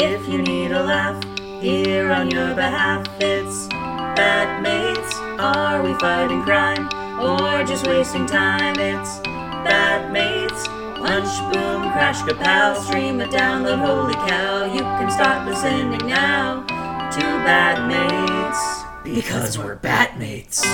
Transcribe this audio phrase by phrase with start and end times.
[0.00, 1.20] If you need a laugh,
[1.60, 3.66] here on your behalf, it's
[4.14, 5.12] Batmates.
[5.40, 6.86] Are we fighting crime
[7.20, 8.78] or just wasting time?
[8.78, 9.18] It's
[9.66, 10.66] Batmates.
[10.98, 14.72] Punch, boom, crash, kapow, stream it, download, holy cow.
[14.72, 16.62] You can start listening now
[17.10, 19.02] to Batmates.
[19.02, 20.64] Because we're Batmates.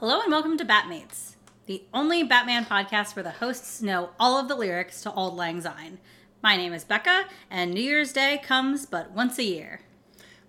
[0.00, 1.36] Hello and welcome to Batmates,
[1.66, 5.60] the only Batman podcast where the hosts know all of the lyrics to Auld Lang
[5.60, 6.00] Syne.
[6.40, 9.80] My name is Becca, and New Year's Day comes but once a year.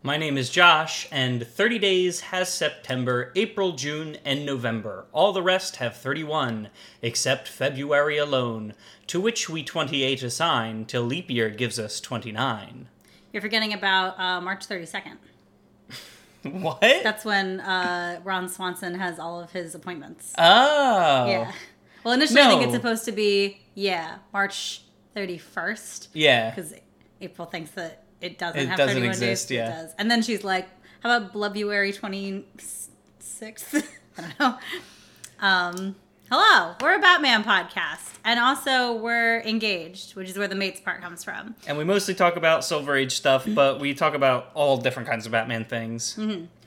[0.03, 5.07] My name is Josh, and 30 days has September, April, June, and November.
[5.11, 6.69] All the rest have 31,
[7.01, 8.75] except February alone,
[9.07, 12.87] to which we 28 assign, till leap year gives us 29.
[13.33, 15.17] You're forgetting about uh, March 32nd.
[16.43, 16.79] What?
[16.79, 20.33] That's when uh, Ron Swanson has all of his appointments.
[20.37, 21.25] oh.
[21.27, 21.51] Yeah.
[22.05, 24.83] Well, initially, I think it's supposed to be, yeah, March
[25.15, 26.07] 31st.
[26.13, 26.49] Yeah.
[26.49, 26.73] Because
[27.21, 29.55] April thinks that it doesn't It have doesn't 31 exist, days.
[29.57, 29.67] yeah.
[29.67, 29.95] It does.
[29.97, 30.67] And then she's like,
[31.01, 33.83] how about February 26th?
[34.17, 34.57] I don't know.
[35.39, 35.95] Um,
[36.29, 38.17] hello, we're a Batman podcast.
[38.25, 41.55] And also, we're engaged, which is where the mates part comes from.
[41.65, 45.25] And we mostly talk about Silver Age stuff, but we talk about all different kinds
[45.25, 46.19] of Batman things.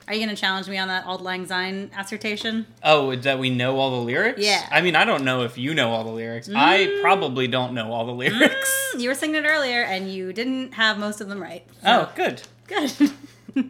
[0.07, 2.65] Are you going to challenge me on that Auld Lang Syne assertion?
[2.83, 4.41] Oh, that we know all the lyrics?
[4.41, 4.67] Yeah.
[4.69, 6.49] I mean, I don't know if you know all the lyrics.
[6.53, 8.95] I probably don't know all the lyrics.
[8.97, 11.65] You were singing it earlier, and you didn't have most of them right.
[11.81, 12.41] So, Oh, good.
[12.67, 12.91] good.
[13.55, 13.65] we'll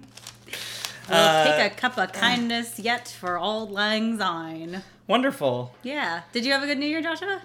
[1.09, 4.81] Uh, take a cup of kindness yet for Auld Lang Syne.
[5.07, 5.75] Wonderful.
[5.83, 6.21] Yeah.
[6.31, 7.41] Did you have a good New Year, Joshua?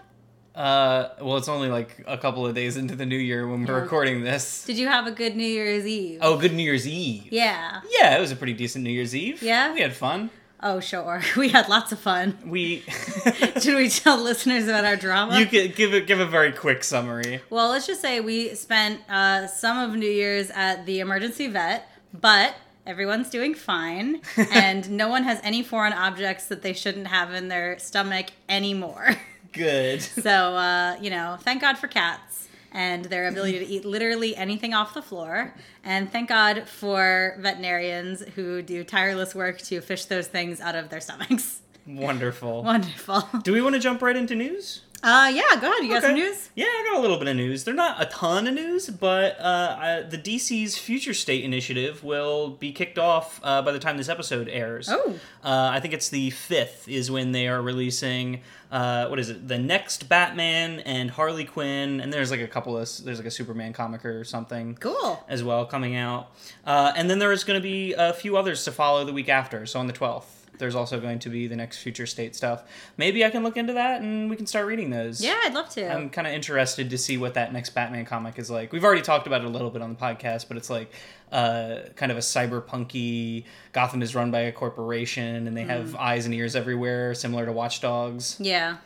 [0.58, 3.76] Uh, well, it's only like a couple of days into the new year when we're
[3.76, 3.82] Yeah.
[3.82, 4.64] recording this.
[4.64, 6.18] Did you have a good New Year's Eve?
[6.20, 7.28] Oh, good New Year's Eve.
[7.30, 7.80] Yeah.
[8.00, 9.40] Yeah, it was a pretty decent New Year's Eve.
[9.40, 9.72] Yeah?
[9.72, 10.30] We had fun.
[10.60, 11.22] Oh, sure.
[11.36, 12.36] We had lots of fun.
[12.44, 12.80] We.
[13.60, 15.38] Should we tell listeners about our drama?
[15.38, 17.40] you could give it give a very quick summary.
[17.50, 21.88] well, let's just say we spent uh, some of New Year's at the emergency vet,
[22.12, 24.20] but everyone's doing fine,
[24.50, 29.14] and no one has any foreign objects that they shouldn't have in their stomach anymore.
[29.52, 30.02] Good.
[30.02, 34.74] so, uh, you know, thank God for cats and their ability to eat literally anything
[34.74, 35.54] off the floor.
[35.84, 40.90] And thank God for veterinarians who do tireless work to fish those things out of
[40.90, 41.62] their stomachs.
[41.86, 42.62] Wonderful.
[42.62, 43.22] Wonderful.
[43.42, 44.82] Do we want to jump right into news?
[45.00, 45.84] Uh, yeah, go ahead.
[45.84, 46.50] You got some news?
[46.56, 47.62] Yeah, I got a little bit of news.
[47.62, 52.50] They're not a ton of news, but uh, I, the DC's Future State initiative will
[52.50, 54.88] be kicked off uh, by the time this episode airs.
[54.90, 55.14] Oh.
[55.44, 58.40] Uh, I think it's the fifth is when they are releasing.
[58.72, 59.46] Uh, what is it?
[59.46, 63.30] The next Batman and Harley Quinn, and there's like a couple of there's like a
[63.30, 65.24] Superman comic or something Cool.
[65.28, 66.32] as well coming out.
[66.66, 69.28] Uh, and then there is going to be a few others to follow the week
[69.28, 69.64] after.
[69.64, 70.24] So on the 12th,
[70.58, 72.64] there's also going to be the next Future State stuff.
[72.96, 75.22] Maybe I can look into that and we can start reading those.
[75.22, 75.90] Yeah, I'd love to.
[75.92, 78.72] I'm kind of interested to see what that next Batman comic is like.
[78.72, 80.92] We've already talked about it a little bit on the podcast, but it's like
[81.32, 83.44] uh, kind of a cyberpunky.
[83.72, 87.52] Gotham is run by a corporation, and they have eyes and ears everywhere, similar to
[87.52, 88.36] Watch Dogs.
[88.40, 88.78] yeah.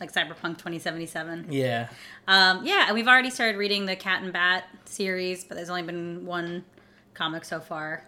[0.00, 1.46] Like Cyberpunk 2077.
[1.50, 1.88] Yeah,
[2.26, 5.84] Um, yeah, and we've already started reading the Cat and Bat series, but there's only
[5.84, 6.64] been one
[7.14, 8.04] comic so far.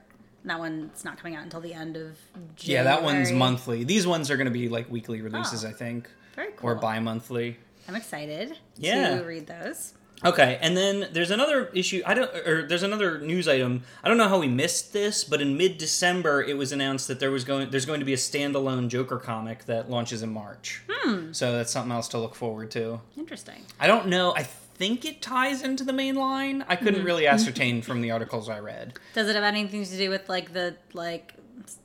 [0.46, 2.16] That one's not coming out until the end of
[2.56, 2.56] January.
[2.64, 3.84] yeah, that one's monthly.
[3.84, 5.68] These ones are going to be like weekly releases, Oh.
[5.68, 6.70] I think, Very cool.
[6.70, 7.58] or bi-monthly.
[7.88, 9.18] I'm excited Yeah.
[9.18, 9.92] to read those.
[10.24, 12.00] Okay, and then there's another issue.
[12.06, 13.82] I don't, or there's another news item.
[14.02, 17.30] I don't know how we missed this, but in mid-December, it was announced that there
[17.30, 20.80] was going, there's going to be a standalone Joker comic that launches in March.
[20.88, 21.32] Hmm.
[21.32, 23.00] So that's something else to look forward to.
[23.18, 23.66] Interesting.
[23.78, 24.32] I don't know.
[24.34, 26.64] I think it ties into the main line.
[26.68, 27.06] I couldn't Mm-hmm.
[27.06, 28.94] really ascertain from the articles I read.
[29.14, 31.34] Does it have anything to do with like the like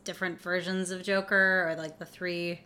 [0.03, 2.59] different versions of Joker or like the three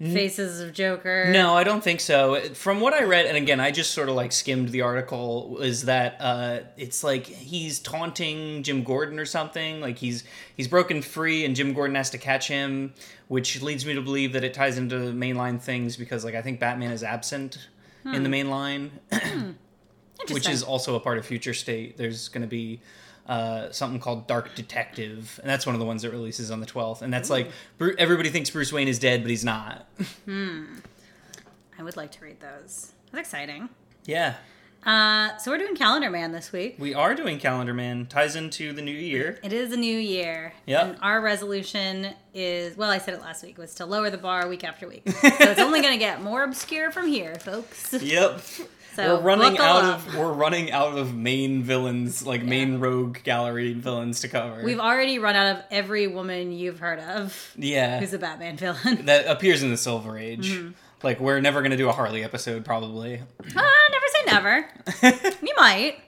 [0.00, 1.30] faces of Joker?
[1.32, 2.40] No, I don't think so.
[2.54, 5.84] From what I read, and again, I just sort of like skimmed the article, is
[5.86, 9.80] that uh, it's like he's taunting Jim Gordon or something.
[9.80, 10.24] Like he's
[10.56, 12.94] he's broken free, and Jim Gordon has to catch him,
[13.28, 16.42] which leads me to believe that it ties into the mainline things because, like, I
[16.42, 17.68] think Batman is absent
[18.04, 18.90] in the main line,
[20.30, 21.96] which is also a part of Future State.
[21.96, 22.80] There's going to be.
[23.26, 26.66] Uh, something called Dark Detective, and that's one of the ones that releases on the
[26.66, 27.02] 12th.
[27.02, 29.86] And that's like Bru- everybody thinks Bruce Wayne is dead, but he's not.
[30.24, 30.64] hmm.
[31.78, 32.92] I would like to read those.
[33.12, 33.68] That's exciting.
[34.06, 34.36] yeah,
[34.86, 36.76] Uh, so we're doing Calendar Man this week.
[36.78, 38.06] We are doing Calendar Man.
[38.06, 39.38] Ties into the new year.
[39.42, 40.54] It is a new year.
[40.64, 40.82] Yep.
[40.86, 44.48] And our resolution is well, I said it last week, was to lower the bar
[44.48, 45.02] week after week.
[45.10, 47.92] so it's only gonna get more obscure from here, folks.
[47.92, 48.40] Yep.
[48.98, 50.08] So we're running out up.
[50.08, 54.60] of we're running out of main villains, like main rogue gallery villains to cover.
[54.64, 58.00] We've already run out of every woman you've heard of yeah.
[58.00, 59.02] who's a Batman villain.
[59.06, 60.50] that appears in the Silver Age.
[60.50, 60.70] Mm-hmm.
[61.04, 63.22] Like we're never gonna do a Harley episode, probably.
[63.54, 65.36] Ah, never say never.
[65.42, 65.98] we might.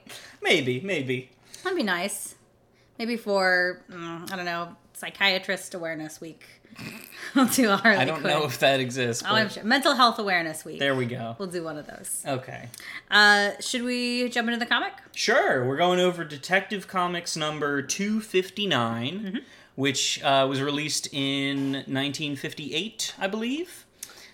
[0.41, 1.29] maybe, maybe.
[1.63, 2.35] That'd be nice.
[2.99, 6.43] Maybe for mm, I don't know, Psychiatrist Awareness Week.
[7.35, 8.33] we'll do a Harley I don't Quinn.
[8.33, 9.23] know if that exists.
[9.25, 9.63] Oh, I'm sure.
[9.63, 10.79] Mental Health Awareness Week.
[10.79, 11.35] There we go.
[11.39, 12.23] We'll do one of those.
[12.27, 12.69] Okay.
[13.09, 14.93] Uh, should we jump into the comic?
[15.13, 19.37] Sure, we're going over Detective Comics number 259, Mm-hmm.
[19.75, 23.85] which uh, was released in 1958, I believe.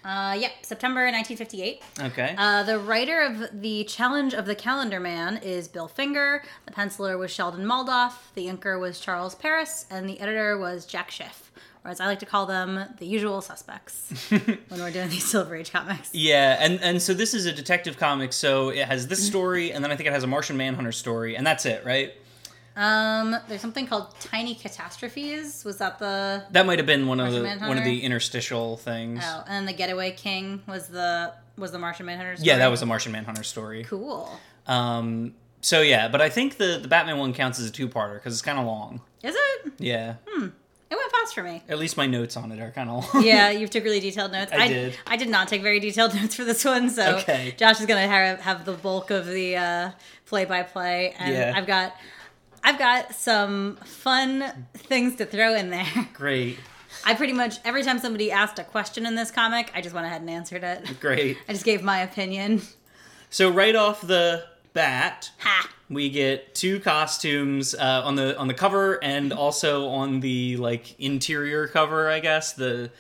[0.06, 1.81] Uh, yep, September 1958.
[2.00, 2.34] Okay.
[2.38, 6.44] Uh, the writer of the Challenge of the Calendar Man is Bill Finger.
[6.66, 8.13] The penciler was Sheldon Moldoff.
[8.34, 11.46] The inker was Charles Paris, and the editor was Jack Schiff.
[11.88, 15.56] Or as I like to call them, the usual suspects when we're doing these Silver
[15.56, 16.13] Age comics.
[16.13, 19.10] yeah, and, and so this is a detective comic, so it has Mm-hmm.
[19.10, 21.86] this story, and then I think it has a Martian Manhunter story, and that's it,
[21.86, 22.13] right?
[22.75, 25.63] Um, there's something called Tiny Catastrophes.
[25.66, 28.78] Was that the That might have been one of Martian the one of the interstitial
[28.78, 29.22] things.
[29.24, 32.36] oh, and the Getaway King was the was the Martian Manhunter?
[32.36, 32.48] Story?
[32.48, 33.84] Yeah, that was a Martian Manhunter story.
[33.86, 34.30] cool.
[34.68, 38.16] Um, so yeah, but I think the the Batman one counts as a two parter
[38.16, 39.01] because it's kind of long.
[39.24, 39.74] Is it?
[39.80, 40.16] Yeah,
[40.89, 41.62] It went fast for me.
[41.68, 43.24] at least my notes on it are kind of long.
[43.24, 44.51] yeah, you took really detailed notes.
[44.54, 44.98] I did.
[45.06, 47.54] I did not take very detailed notes for this one, so Okay.
[47.57, 49.92] Josh is gonna have, have the bulk of the uh,
[50.25, 51.54] play-by-play, and Yeah.
[51.56, 51.95] I've got
[52.63, 54.44] I've got some fun
[54.75, 55.86] things to throw in there.
[56.13, 56.57] Great,
[57.06, 60.06] I pretty much every time somebody asked a question in this comic, I just went
[60.07, 61.00] ahead and answered it.
[61.00, 61.38] great.
[61.50, 62.62] I just gave my opinion.
[63.30, 64.45] So right off the
[64.77, 65.69] bat, Ha!
[65.89, 70.97] we get two costumes uh, on the on the cover and also on the like
[71.00, 72.91] interior cover, I guess the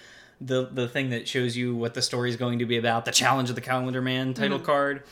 [0.41, 3.11] the the thing that shows you what the story is going to be about, the
[3.11, 5.03] challenge of the Calendar Man title card.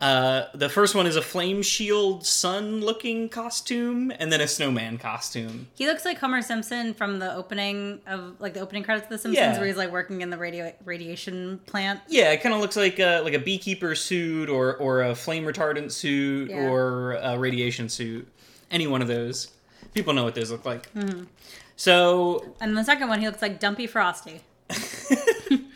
[0.00, 4.98] Uh, the first one is a flame shield sun looking costume, and then a snowman
[4.98, 5.68] costume.
[5.76, 9.18] He looks like Homer Simpson from the opening of like the opening credits of The
[9.18, 9.56] Simpsons, Yeah.
[9.58, 12.00] where he's like working in the radio radiation plant.
[12.08, 15.44] Yeah, it kind of looks like a, like a beekeeper suit or or a flame
[15.44, 16.68] retardant suit Yeah.
[16.68, 18.28] or a radiation suit.
[18.70, 19.52] Any one of those.
[19.94, 20.90] People know what those look like.
[21.76, 24.40] So And the second one, he looks like Dumpy Frosty.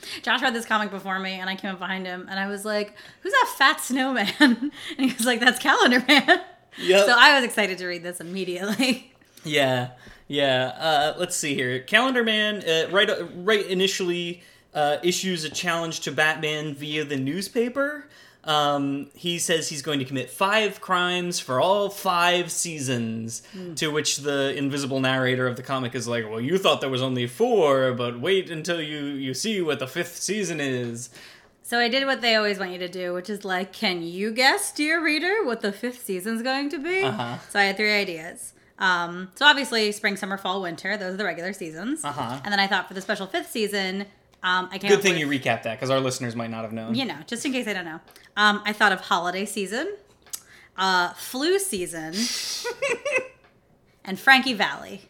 [0.23, 2.65] Josh read this comic before me, and I came up behind him, and I was
[2.65, 6.41] like, "Who's that fat snowman?" And he was like, "That's Calendar Man."
[6.81, 7.07] Yep.
[7.07, 9.13] So I was excited to read this immediately.
[9.45, 9.91] Yeah,
[10.27, 10.73] yeah.
[10.77, 11.79] Uh, let's see here.
[11.81, 14.43] Calendar Man, uh, right, right initially
[14.75, 18.09] uh, issues a challenge to Batman via the newspaper.
[18.49, 23.43] Um, he says he's going to commit five crimes for all five seasons.
[23.77, 27.03] To which the invisible narrator of the comic is like, "Well, you thought there was
[27.03, 31.11] only four, but wait until you you see what the fifth season is."
[31.63, 34.33] So I did what they always want you to do, which is like, "Can you
[34.33, 37.37] guess, dear reader, what the fifth season's going to be?" Uh-huh.
[37.51, 38.55] So I had three ideas.
[38.79, 42.03] Um, so obviously, spring, summer, fall, winter; those are the regular seasons.
[42.03, 42.41] Uh-huh.
[42.43, 44.07] And then I thought for the special fifth season,
[44.43, 46.73] um, I came Good thing with- you recap that because our listeners might not have
[46.73, 46.95] known.
[46.95, 48.01] you know, just in case I don't know.
[48.37, 49.93] Um, I thought of holiday season,
[50.77, 52.15] uh, flu season,
[54.05, 55.03] and Frankie Valli.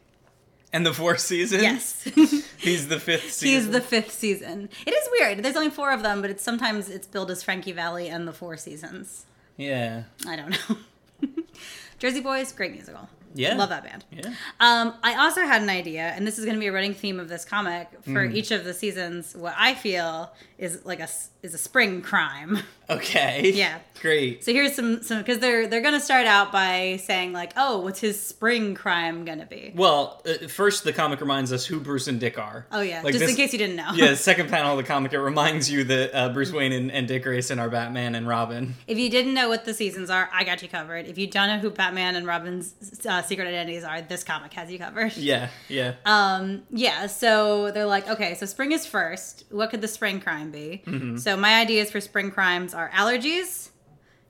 [0.72, 1.62] And the fourth season.
[1.62, 2.02] Yes,
[2.58, 3.48] he's the fifth season.
[3.48, 4.68] he's the fifth season.
[4.86, 5.42] It is weird.
[5.42, 8.32] There's only four of them, but it's sometimes it's billed as Frankie Valli and the
[8.34, 9.24] Four Seasons.
[9.56, 10.02] yeah.
[10.26, 11.32] I don't know.
[11.98, 13.08] Jersey Boys, great musical.
[13.38, 13.54] Yeah.
[13.54, 14.04] love that band.
[14.10, 14.30] Yeah.
[14.60, 17.18] Um, I also had an idea, and this is going to be a running theme
[17.20, 18.34] of this comic for Mm.
[18.34, 19.34] each of the seasons.
[19.36, 21.08] What I feel is like a
[21.42, 22.58] is a spring crime.
[22.90, 23.52] Okay.
[23.54, 23.78] Yeah.
[24.00, 24.44] Great.
[24.44, 27.98] So here's some some because they're they're gonna start out by saying like, oh, what's
[27.98, 29.72] his spring crime gonna be?
[29.74, 32.64] Well, uh, first the comic reminds us who Bruce and Dick are.
[32.70, 33.90] Oh yeah, Like just this- in case you didn't know.
[33.94, 37.08] yeah, second panel of the comic it reminds you that uh, Bruce Wayne and, and
[37.08, 38.74] Dick Grayson are Batman and Robin.
[38.86, 41.06] If you didn't know what the seasons are, I got you covered.
[41.06, 44.70] If you don't know who Batman and Robin's uh, secret identities are, this comic has
[44.70, 45.16] you covered.
[45.16, 45.94] Yeah, yeah.
[46.06, 49.42] Um, yeah, so they're like, okay, so spring is first.
[49.50, 50.82] What could the spring crime be?
[50.86, 51.16] Mm-hmm.
[51.16, 53.70] So my ideas for spring crimes are allergies,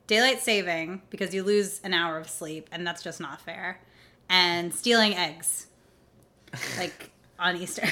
[0.07, 3.79] daylight saving because you lose an hour of sleep and that's just not fair,
[4.27, 5.67] and stealing eggs,
[6.77, 7.87] like on Easter.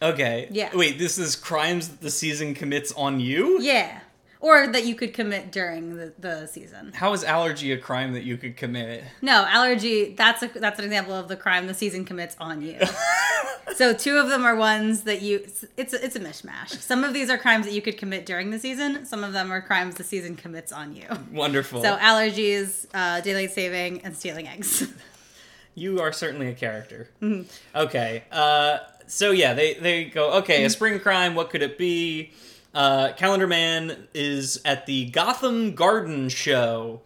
[0.00, 0.46] Okay.
[0.52, 0.70] Yeah.
[0.74, 3.60] Wait, this is crimes that the season commits on you?
[3.60, 4.00] yeah,
[4.46, 6.92] or that you could commit during the, the season.
[6.94, 9.02] How is allergy a crime that you could commit?
[9.20, 10.14] No, allergy.
[10.14, 12.78] That's a that's an example of the crime the season commits on you.
[13.74, 15.44] so two of them are ones that you.
[15.76, 16.80] It's a, it's a mishmash.
[16.80, 19.04] Some of these are crimes that you could commit during the season.
[19.04, 21.06] Some of them are crimes the season commits on you.
[21.32, 21.82] Wonderful.
[21.82, 24.86] So allergies, uh, daylight saving, and stealing eggs.
[25.74, 27.08] you are certainly a character.
[27.20, 27.50] Mm-hmm.
[27.76, 28.22] Okay.
[28.30, 30.34] Uh, so yeah, they they go.
[30.34, 31.34] Okay, a spring crime.
[31.34, 32.30] What could it be?
[32.76, 37.00] Uh, Calendar Man is at the Gotham Garden Show,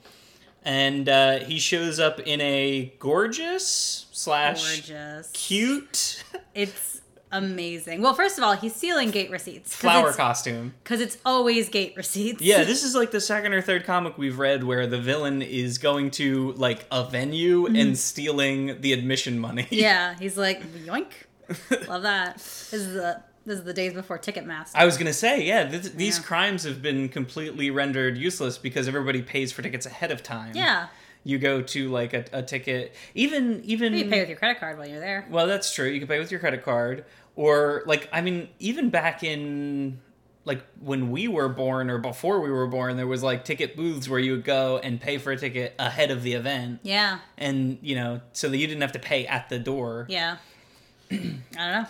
[0.64, 5.30] and uh, he shows up in a gorgeous slash Gorgeous.
[5.32, 6.24] cute
[6.56, 7.00] It's
[7.30, 8.02] amazing.
[8.02, 9.72] Well, first of all, he's stealing gate receipts.
[9.76, 10.74] Flower costume.
[10.82, 12.42] Because it's always gate receipts.
[12.42, 15.78] Yeah, this is like the second or third comic we've read where the villain is
[15.78, 19.62] going to like a venue and stealing the admission money.
[19.62, 19.74] Mm-hmm.
[19.76, 21.12] yeah, he's like, yoink.
[21.88, 22.34] Love that.
[22.38, 24.72] This is the this is the days before Ticketmaster.
[24.74, 26.24] I was gonna say, yeah, th- these Yeah.
[26.24, 30.52] crimes have been completely rendered useless because everybody pays for tickets ahead of time.
[30.54, 30.86] yeah.
[31.22, 34.78] you go to like a, a ticket, even even You pay with your credit card
[34.78, 35.26] while you're there.
[35.28, 35.86] Well, that's true.
[35.88, 37.04] You can pay with your credit card,
[37.36, 40.00] or like I mean, even back in
[40.46, 44.08] like when we were born or before we were born, there was like ticket booths
[44.08, 47.18] where you would go and pay for a ticket ahead of the event, Yeah.
[47.36, 50.06] and you know, so that you didn't have to pay at the door.
[50.08, 50.38] Yeah.
[51.10, 51.86] I don't know.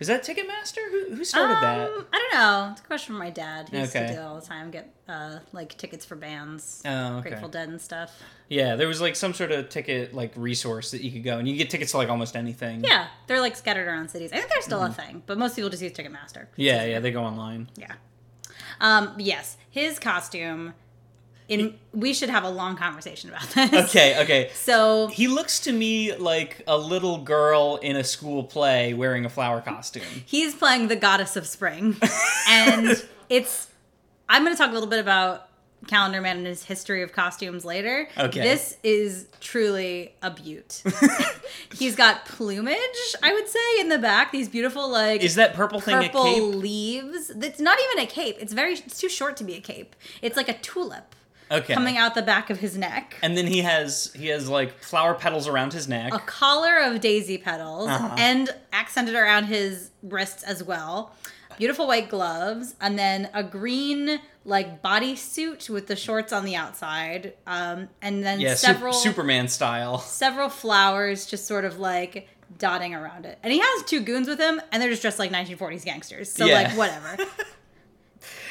[0.00, 0.78] Is that Ticketmaster?
[0.90, 1.88] Who who started that?
[1.90, 2.68] Um, I don't know.
[2.72, 3.68] It's a question from my dad.
[3.68, 4.06] He used Okay.
[4.08, 4.70] to do it all the time.
[4.70, 7.28] Get uh, like tickets for bands, Oh, okay.
[7.30, 8.18] Grateful Dead and stuff.
[8.48, 11.46] Yeah, there was like some sort of ticket like resource that you could go and
[11.46, 12.82] you get tickets to like almost anything.
[12.82, 14.32] Yeah, they're like scattered around cities.
[14.32, 16.46] I think they're still a thing, but most people just use Ticketmaster.
[16.56, 17.68] Yeah, yeah, they go online.
[17.76, 17.92] Yeah.
[18.80, 20.72] Um, yes, his costume.
[21.50, 23.88] In we should have a long conversation about this.
[23.88, 24.50] Okay, okay.
[24.54, 29.28] So He looks to me like a little girl in a school play wearing a
[29.28, 30.04] flower costume.
[30.24, 31.96] he's playing the goddess of spring,
[32.48, 33.66] and it's.
[34.28, 35.48] I'm going to talk a little bit about
[35.88, 38.08] Calendar Man and his history of costumes later.
[38.16, 38.42] Okay.
[38.42, 40.84] This is truly a beaut.
[41.74, 42.76] he's got plumage,
[43.24, 44.30] I would say, in the back.
[44.30, 47.30] These beautiful like Is that purple thing a purple leaves.
[47.30, 48.36] It's not even a cape.
[48.38, 48.74] It's very.
[48.74, 49.96] It's too short to be a cape.
[50.22, 51.16] It's like a tulip
[51.50, 51.74] Okay.
[51.74, 53.16] coming out the back of his neck.
[53.22, 56.14] And then he has he has like flower petals around his neck.
[56.14, 58.14] a collar of daisy petals Uh-huh.
[58.18, 61.14] and accented around his wrists as well.
[61.58, 67.34] Beautiful white gloves, and then a green like bodysuit with the shorts on the outside,
[67.46, 69.98] um, and then yeah, several Superman style.
[70.24, 72.28] several flowers just sort of like
[72.58, 73.38] dotting around it.
[73.42, 76.32] And he has two goons with him, and they're just dressed like 1940s gangsters.
[76.32, 76.54] So Yeah.
[76.62, 77.16] like whatever.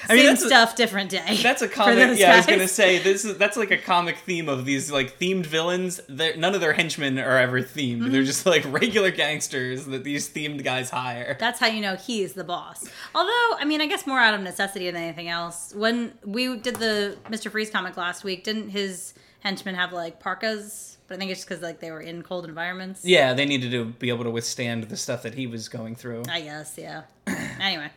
[0.07, 1.39] I mean, Same a- stuff, different day.
[1.43, 2.17] That's a comic.
[2.17, 5.19] Yeah, I was gonna say this is that's like a comic theme of these like
[5.19, 5.99] themed villains.
[6.07, 7.99] They're, none of their henchmen are ever themed.
[7.99, 8.11] Mm-hmm.
[8.11, 11.37] They're just like regular gangsters that these themed guys hire.
[11.39, 12.87] That's how you know he's the boss.
[13.13, 15.73] Although, I mean, I guess more out of necessity than anything else.
[15.75, 17.51] When we did the Mr.
[17.51, 20.97] Freeze comic last week, didn't his henchmen have like parkas?
[21.07, 23.03] But I think it's just because like they were in cold environments.
[23.03, 26.23] Yeah, they needed to be able to withstand the stuff that he was going through.
[26.29, 27.03] I guess, yeah.
[27.59, 27.89] anyway,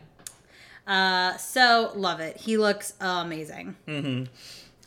[0.87, 2.37] uh, so love it.
[2.37, 3.75] He looks amazing.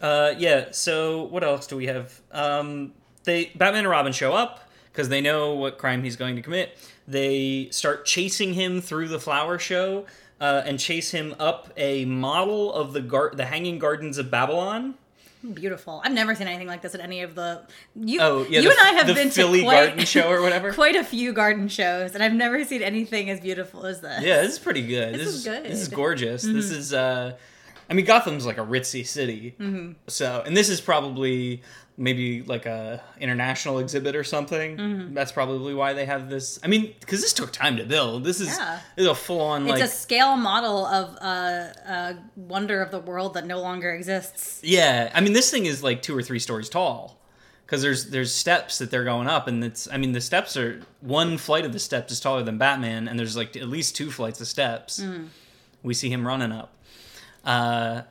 [0.01, 0.67] Uh, yeah.
[0.73, 2.21] So what else do we have?
[2.33, 2.93] Um,
[3.25, 6.77] they Batman and Robin show up because they know what crime he's going to commit.
[7.09, 10.07] They start chasing him through the flower show
[10.41, 14.95] uh, and chase him up a model of the gar- the Hanging Gardens of Babylon.
[15.55, 16.01] Beautiful.
[16.05, 17.63] I've never seen anything like this at any of the.
[17.95, 20.31] You, Oh yeah, you the, and I have the been Philly to quite, Garden Show
[20.31, 20.73] or whatever.
[20.75, 24.23] quite a few garden shows, and I've never seen anything as beautiful as this.
[24.23, 25.15] Yeah, this is pretty good.
[25.15, 25.65] This This, is good.
[25.65, 25.93] This is good.
[25.95, 25.97] Mm-hmm.
[26.03, 26.43] gorgeous.
[26.43, 27.37] This is uh
[27.89, 29.55] I mean Gotham's like a ritzy city.
[29.61, 29.93] Mm-hmm.
[30.09, 31.63] So, and this is probably
[31.99, 34.77] maybe like a international exhibit or something.
[34.77, 35.15] Mm-hmm.
[35.15, 36.59] That's probably why they have this.
[36.63, 38.25] I mean, cuz this took time to build.
[38.25, 38.81] This is Yeah.
[38.97, 42.91] this is a full on It's like a scale model of uh, a wonder of
[42.91, 44.61] the world that no longer exists.
[44.63, 47.19] Yeah, I mean this thing is like two or three stories tall.
[47.67, 50.83] Cuz there's there's steps that they're going up and it's I mean the steps are
[51.01, 54.11] one flight of the steps is taller than Batman and there's like at least two
[54.11, 55.01] flights of steps.
[55.01, 55.29] Mm.
[55.83, 56.73] We see him running up.
[57.45, 58.03] Uh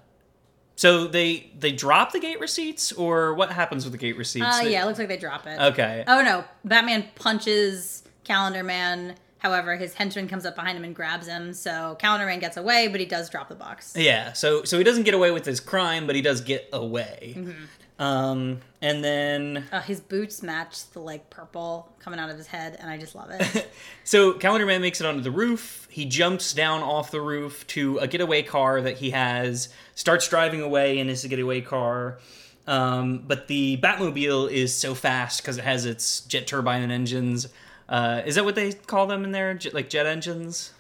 [0.76, 4.46] so they they drop the gate receipts or what happens with the gate receipts?
[4.46, 5.60] Uh, They- yeah, it looks like they drop it.
[5.60, 6.04] Okay.
[6.08, 9.16] Oh no, Batman punches Calendar Man.
[9.40, 11.54] However, his henchman comes up behind him and grabs him.
[11.54, 13.94] So Calendar Man gets away, but he does drop the box.
[13.96, 17.36] Yeah, so so he doesn't get away with his crime, but he does get away.
[17.38, 17.52] Mm-hmm.
[17.98, 22.76] Um and then Uh, his boots match the like purple coming out of his head,
[22.80, 23.72] and I just love it.
[24.04, 25.88] So Calendar Man makes it onto the roof.
[25.90, 29.70] He jumps down off the roof to a getaway car that he has.
[29.96, 32.20] Starts driving away in his getaway car.
[32.68, 37.48] Um, but the Batmobile is so fast because it has its jet turbine engines.
[37.90, 39.54] Uh, is that what they call them in there?
[39.56, 40.72] Jet, like jet engines?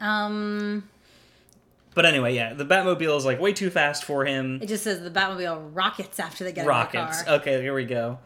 [0.00, 0.88] um,
[1.94, 4.60] But anyway, yeah, the Batmobile is like way too fast for him.
[4.60, 7.20] it just says the Batmobile rockets after they get rockets.
[7.20, 7.34] in the car.
[7.40, 8.18] Okay, here we go.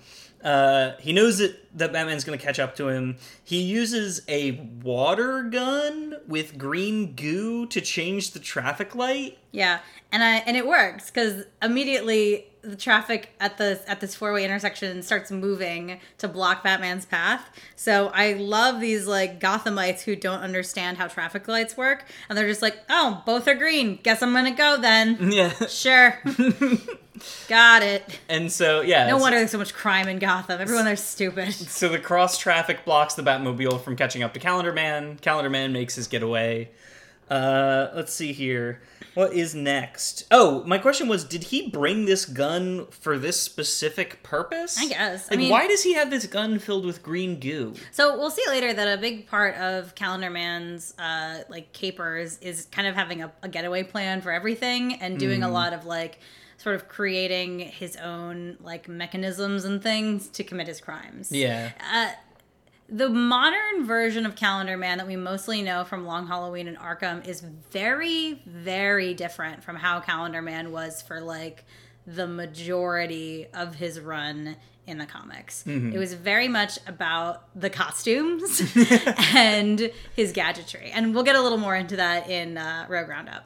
[0.43, 3.17] Uh, he knows that, that Batman's going to catch up to him.
[3.43, 4.53] He uses a
[4.83, 9.39] water gun with green goo to change the traffic light.
[9.51, 9.81] Yeah,
[10.13, 14.45] and I and it works because immediately the traffic at the at this four way
[14.45, 17.49] intersection starts moving to block Batman's path.
[17.75, 22.49] So I love these like Gothamites who don't understand how traffic lights work, and they're
[22.49, 23.99] just like, "Oh, both are green.
[24.03, 25.51] Guess I'm gonna go then." Yeah.
[25.67, 26.19] Sure.
[27.49, 28.21] Got it.
[28.29, 30.61] And so yeah, No wonder there's so much crime in Gotham.
[30.61, 31.53] Everyone there's stupid.
[31.53, 35.17] So the cross traffic blocks the Batmobile from catching up to Calendar Man.
[35.19, 36.71] Calendar Man makes his getaway.
[37.31, 38.81] Uh, let's see here.
[39.15, 40.27] What is next?
[40.31, 44.79] Oh, my question was: Did he bring this gun for this specific purpose?
[44.79, 45.27] I guess.
[45.27, 47.75] I Like, mean- why does he have this gun filled with green goo?
[47.93, 52.67] So we'll see later that a big part of Calendar Man's uh, like capers is
[52.71, 56.21] kind of having a, a getaway plan for everything and doing a lot of like
[56.59, 61.33] sort of creating his own like mechanisms and things to commit his crimes.
[61.33, 61.71] Yeah.
[61.93, 62.11] Uh,
[62.91, 67.27] the modern version of Calendar Man that we mostly know from Long Halloween and Arkham
[67.27, 71.65] is very, very different from how Calendar Man was for like
[72.07, 75.65] the majority of his run in the comics.
[75.95, 78.63] It was very much about the costumes
[79.35, 80.91] and his gadgetry.
[80.91, 83.45] And we'll get a little more into that in uh, Rogue Roundup.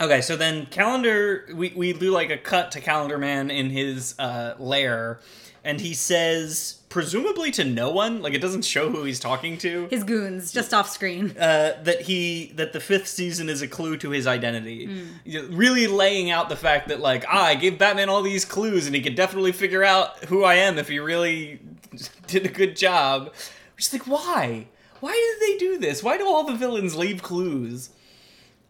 [0.00, 4.14] Okay, so then Calendar, we, we do like a cut to Calendar Man in his
[4.18, 5.20] uh, lair,
[5.64, 9.86] and he says, presumably to no one, like it doesn't show who he's talking to,
[9.88, 11.30] His goons just off screen.
[11.30, 14.86] uh, that he that the fifth season is a clue to his identity.
[15.24, 18.84] Know, Really laying out the fact that like ah, I gave Batman all these clues,
[18.86, 21.58] and he could definitely figure out who I am if he really
[22.26, 23.32] did a good job.
[23.78, 24.66] Just like why?
[25.00, 26.02] Why did they do this?
[26.02, 27.90] Why do all the villains leave clues?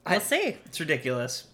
[0.09, 0.57] We'll see.
[0.67, 1.45] It's ridiculous.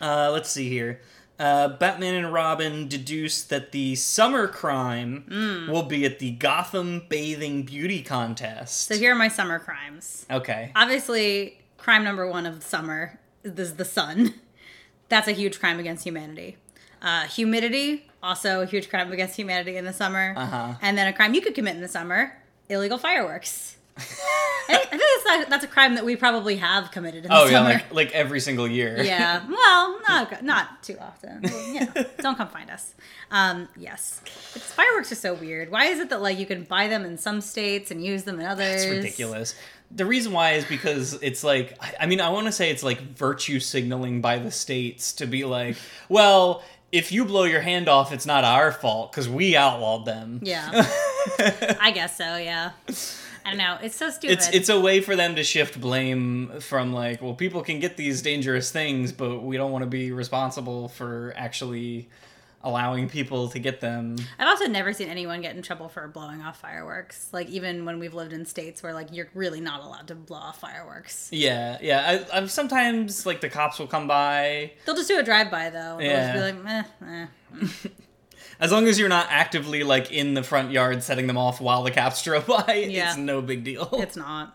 [0.00, 1.00] Uh, let's see here.
[1.38, 7.64] Uh, Batman and Robin deduce that the summer crime will be at the Gotham Bathing
[7.64, 8.82] Beauty Contest.
[8.86, 10.26] So here are my summer crimes.
[10.30, 10.70] okay.
[10.76, 14.34] obviously crime number one of the summer is the sun
[15.10, 16.56] that's a huge crime against humanity
[17.02, 20.74] uh, humidity also a huge crime against humanity in the summer Uh-huh.
[20.80, 22.38] and then a crime you could commit in the summer
[22.70, 23.76] illegal fireworks
[24.68, 27.44] I, think that's, not, that's a crime that we probably have committed in the Oh
[27.44, 29.00] yeah, summer like like every single year.
[29.02, 32.94] yeah well not, not too often Well, know, don't come find us
[33.30, 34.20] um, yes
[34.56, 37.18] It's- fireworks are so weird why is it that like you can buy them in
[37.18, 39.54] some states and use them in others It's ridiculous.
[39.90, 42.82] The reason why is because it's like I- I mean I want to say it's
[42.82, 45.76] like virtue signaling by the states to be like,
[46.08, 50.38] well, if you blow your hand off, it's not our fault because we outlawed them.
[50.42, 50.70] Yeah.
[51.80, 52.70] I guess so, yeah.
[53.44, 53.78] I don't know.
[53.82, 54.38] It's so stupid.
[54.38, 57.96] It's it's a way for them to shift blame from like, well, people can get
[57.96, 62.08] these dangerous things, but we don't want to be responsible for actually
[62.62, 64.16] allowing people to get them.
[64.38, 67.28] I've also never seen anyone get in trouble for blowing off fireworks.
[67.30, 70.38] Like even when we've lived in states where like you're really not allowed to blow
[70.38, 71.28] off fireworks.
[71.30, 72.24] Yeah, yeah.
[72.32, 75.68] I, I'm sometimes like the cops will come by They'll just do a drive by
[75.68, 75.98] though.
[75.98, 76.32] They'll Yeah.
[76.32, 77.26] just be like, eh,
[77.60, 77.88] eh.
[78.60, 81.82] as long as you're not actively like in the front yard setting them off while
[81.82, 82.86] the cops drove by.
[82.88, 83.08] Yeah.
[83.10, 83.88] It's no big deal.
[83.94, 84.54] It's not.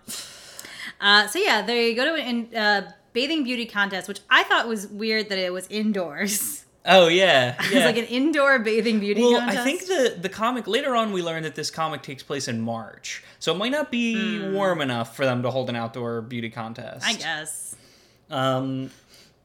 [1.02, 4.88] Uh, so yeah, they go to an uh, bathing beauty contest, which I thought was
[4.88, 6.66] weird that it was indoors.
[6.86, 7.86] oh yeah, It's yeah.
[7.86, 9.60] like an indoor bathing beauty well, contest.
[9.60, 12.60] I think the the comic later on we learned that this comic takes place in
[12.62, 16.50] March, so it might not be warm enough for them to hold an outdoor beauty
[16.50, 17.06] contest.
[17.06, 17.76] I guess.
[18.30, 18.92] Um,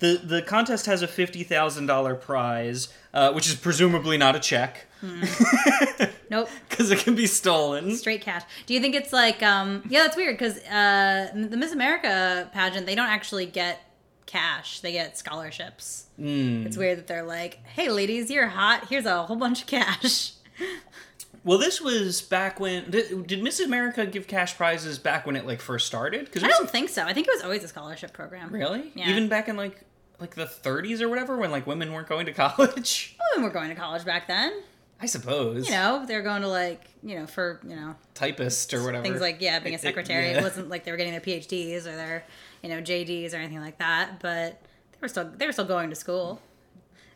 [0.01, 4.41] the the contest has a fifty thousand dollar prize, uh, which is presumably not a
[4.41, 4.87] check
[6.31, 6.49] Nope.
[6.69, 7.95] because it can be stolen.
[7.97, 8.43] Straight cash.
[8.67, 12.87] Do you think it's like, um, yeah, that's weird because uh, the Miss America pageant,
[12.87, 13.81] they don't actually get
[14.27, 16.07] cash; they get scholarships.
[16.17, 16.67] Hmm.
[16.67, 18.89] It's weird that they're like, "Hey, ladies, you're hot.
[18.89, 20.33] Here's a whole bunch of cash."
[21.45, 25.47] Well, this was back when did, did Miss America give cash prizes back when it
[25.47, 26.25] like first started?
[26.25, 27.05] Because I don't think so.
[27.05, 28.51] I think it was always a scholarship program.
[28.51, 29.11] really Yeah.
[29.11, 29.83] even back in like
[30.21, 33.17] like the 30s or whatever when like women weren't going to college.
[33.35, 34.63] Women were going to college back then.
[35.01, 38.73] I suppose You know, they were going to like, you know, for you know typist
[38.73, 40.27] or whatever things like yeah, being a It- it- secretary.
[40.29, 42.25] It, wasn't like they were getting their PhDs or their,
[42.63, 44.21] you know, JDs or anything like that.
[44.21, 46.41] But they were still they were still going to school.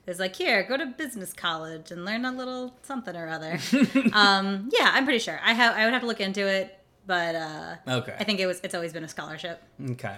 [0.09, 3.59] Was like here, go to business college and learn a little something or other.
[4.14, 5.38] um, yeah, I'm pretty sure.
[5.44, 8.16] I have I would have to look into it, but uh, Okay.
[8.18, 9.62] I think it was it's always been a scholarship.
[9.90, 10.16] Okay.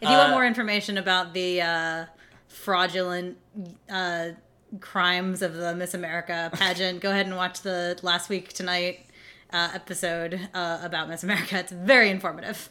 [0.00, 2.04] If you want Uh, more information about the uh,
[2.48, 3.36] fraudulent
[3.90, 4.28] uh,
[4.80, 9.06] crimes of the Miss America pageant, go ahead and watch the last week tonight
[9.52, 11.58] uh, episode uh, about Miss America.
[11.58, 12.68] It's very informative.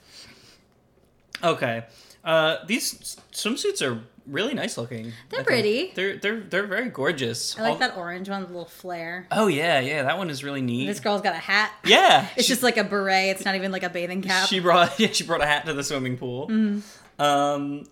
[1.43, 1.83] Okay.
[2.23, 5.11] Uh, these swimsuits are really nice looking.
[5.29, 5.91] They're pretty.
[5.95, 7.57] They're they're they're very gorgeous.
[7.57, 9.27] I like All- that orange one with a little flare.
[9.31, 10.87] Oh yeah, yeah, that one is really neat.
[10.87, 11.71] This girl's got a hat.
[11.85, 13.35] yeah, It's she- just like a beret.
[13.35, 14.47] It's not even like a bathing cap.
[14.49, 16.47] She brought yeah, she brought a hat to the swimming pool.
[16.49, 17.21] Mm-hmm.
[17.21, 17.85] Um,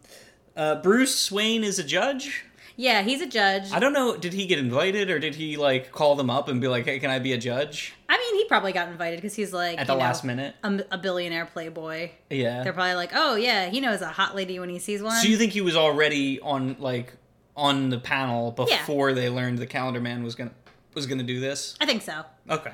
[0.56, 2.46] uh, Bruce Wayne is a judge.
[2.76, 3.72] Yeah, he's a judge.
[3.72, 4.18] I don't know.
[4.18, 7.00] Did he get invited or did he like call them up and be like, "Hey,
[7.00, 9.88] can I be a judge?" I mean, he probably got invited because he's like At
[9.88, 10.56] the know, last minute.
[10.64, 12.12] a, a billionaire playboy.
[12.30, 12.64] Yeah.
[12.64, 15.16] They're probably like, oh yeah, he knows a hot lady when he sees one.
[15.22, 17.14] so you think he was already on like
[17.56, 18.78] on the panel Yeah.
[18.78, 20.52] before they learned the Calendar Man was gonna
[20.94, 21.76] was gonna do this.
[21.82, 22.24] I think so.
[22.50, 22.72] Okay.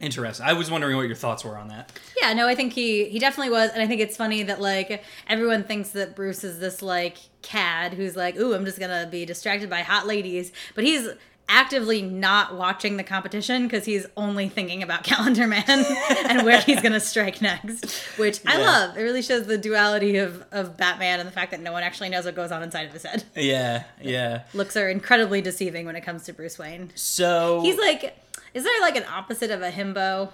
[0.00, 0.44] Interesting.
[0.46, 1.90] I was wondering what your thoughts were on that.
[2.20, 5.02] Yeah, no, I think he he definitely was, and I think it's funny that like
[5.28, 9.24] everyone thinks that Bruce is this like cad who's like, ooh, I'm just gonna be
[9.24, 11.08] distracted by hot ladies, but he's
[11.48, 15.62] actively not watching the competition because he's only thinking about Calendar Man
[16.28, 17.86] and where he's gonna strike next,
[18.18, 18.66] which I Yeah.
[18.66, 18.98] love.
[18.98, 22.08] It really shows the duality of of Batman and the fact that no one actually
[22.08, 23.22] knows what goes on inside of his head.
[23.36, 24.42] Yeah, yeah.
[24.54, 26.90] Looks are incredibly deceiving when it comes to Bruce Wayne.
[26.96, 28.16] So He's like,
[28.56, 30.30] is there like an opposite of a himbo?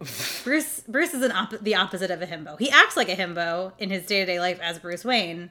[0.44, 2.58] Bruce Bruce is an op- the opposite of a himbo.
[2.58, 5.50] He acts like a himbo in his day to day life as Bruce Wayne.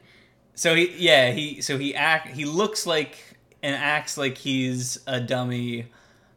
[0.56, 3.18] So he, yeah, he, so he act, he looks like
[3.64, 5.86] and acts like he's a dummy,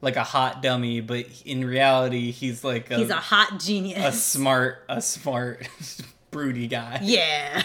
[0.01, 4.13] like a hot dummy, but in reality, he's like a, He's a hot genius, a
[4.13, 5.69] smart, a smart,
[6.31, 7.01] broody guy.
[7.03, 7.63] yeah,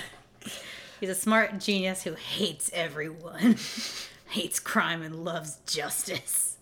[1.00, 3.58] he's a smart genius who hates everyone,
[4.30, 6.58] hates crime and loves justice.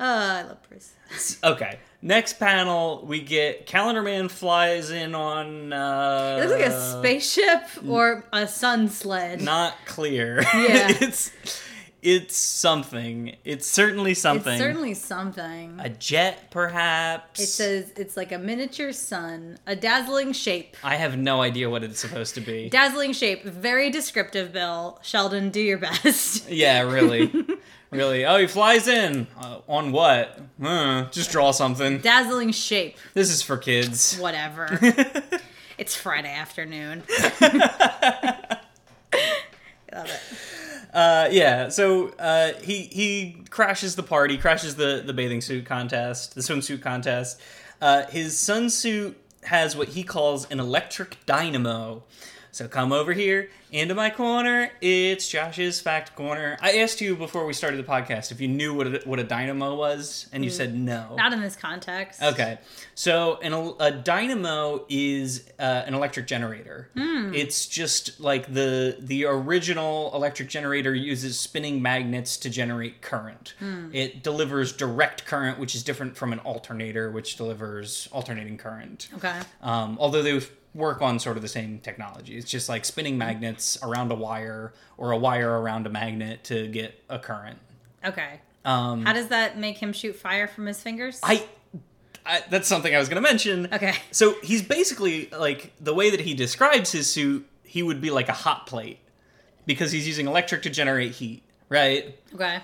[0.00, 0.92] Oh, I love Bruce.
[1.44, 5.72] Okay, next panel we get Calendar Man flies in on.
[5.72, 9.42] Uh, It looks like a spaceship or a sun sled.
[9.42, 10.40] Not clear.
[10.54, 10.88] Yeah.
[11.00, 11.30] it's
[12.02, 13.36] it's something.
[13.44, 14.58] It's certainly it's something.
[14.58, 15.78] certainly something.
[15.80, 17.38] a jet, perhaps.
[17.38, 20.78] It says it's like a miniature sun, a dazzling shape.
[20.82, 22.70] I have no idea what it's supposed to be.
[22.70, 24.98] Dazzling shape, very descriptive, Bill.
[25.02, 26.48] Sheldon, do your best.
[26.48, 27.30] Yeah, really.
[27.90, 28.24] Really.
[28.24, 29.26] Oh, he flies in.
[29.38, 30.40] Uh, on what?
[30.62, 31.98] Uh, just draw something.
[31.98, 34.18] Dazzling shape, This is for kids.
[34.18, 34.78] whatever.
[35.78, 37.02] it's Friday afternoon.
[39.92, 40.20] Love it.
[40.92, 46.34] Uh, yeah, so uh, he he crashes the party, crashes the, the bathing suit contest,
[46.34, 47.40] the swimsuit contest.
[47.80, 52.02] Uh, his sunsuit has what he calls an electric dynamo.
[52.52, 54.70] So come over here into my corner.
[54.80, 56.58] It's Josh's fact corner.
[56.60, 59.24] I asked you before we started the podcast if you knew what a, what a
[59.24, 61.14] dynamo was, and you said no.
[61.16, 62.22] Not in this context.
[62.22, 62.58] Okay,
[62.94, 66.90] so an, a dynamo is uh, an electric generator.
[67.32, 73.54] It's just like the the original electric generator uses spinning magnets to generate current.
[73.92, 79.08] It delivers direct current, which is different from an alternator, which delivers alternating current.
[79.16, 79.38] Okay.
[79.62, 80.40] Um, although they
[80.74, 82.36] work on sort of the same technology.
[82.36, 86.68] It's just like spinning magnets around a wire or a wire around a magnet to
[86.68, 87.58] get a current.
[88.04, 88.40] Okay.
[88.64, 91.18] Um, How does that make him shoot fire from his fingers?
[91.22, 91.46] I,
[92.24, 93.68] I that's something I was going to mention.
[93.72, 93.94] Okay.
[94.10, 98.28] So he's basically like the way that he describes his suit, he would be like
[98.28, 98.98] a hot plate
[99.66, 102.16] because he's using electric to generate heat, right?
[102.34, 102.58] Okay.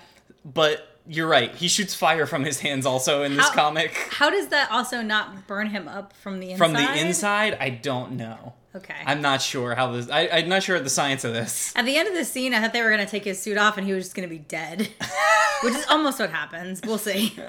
[0.45, 1.53] But you're right.
[1.55, 3.95] He shoots fire from his hands also in this How- comic.
[4.11, 6.57] How does that also not burn him up from the inside?
[6.65, 8.53] From the inside, I don't know.
[8.75, 8.95] Okay.
[9.05, 10.09] I'm not sure how this.
[10.09, 11.73] I, I'm not sure of the science of this.
[11.75, 13.57] At the end of the scene, I thought they were going to take his suit
[13.57, 14.81] off and he was just going to be dead.
[15.63, 16.81] Which is almost what happens.
[16.85, 17.35] We'll see.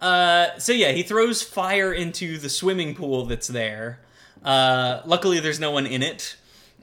[0.00, 4.00] Uh, so yeah, he throws fire into the swimming pool that's there.
[4.44, 6.34] Uh, luckily, there's no one in it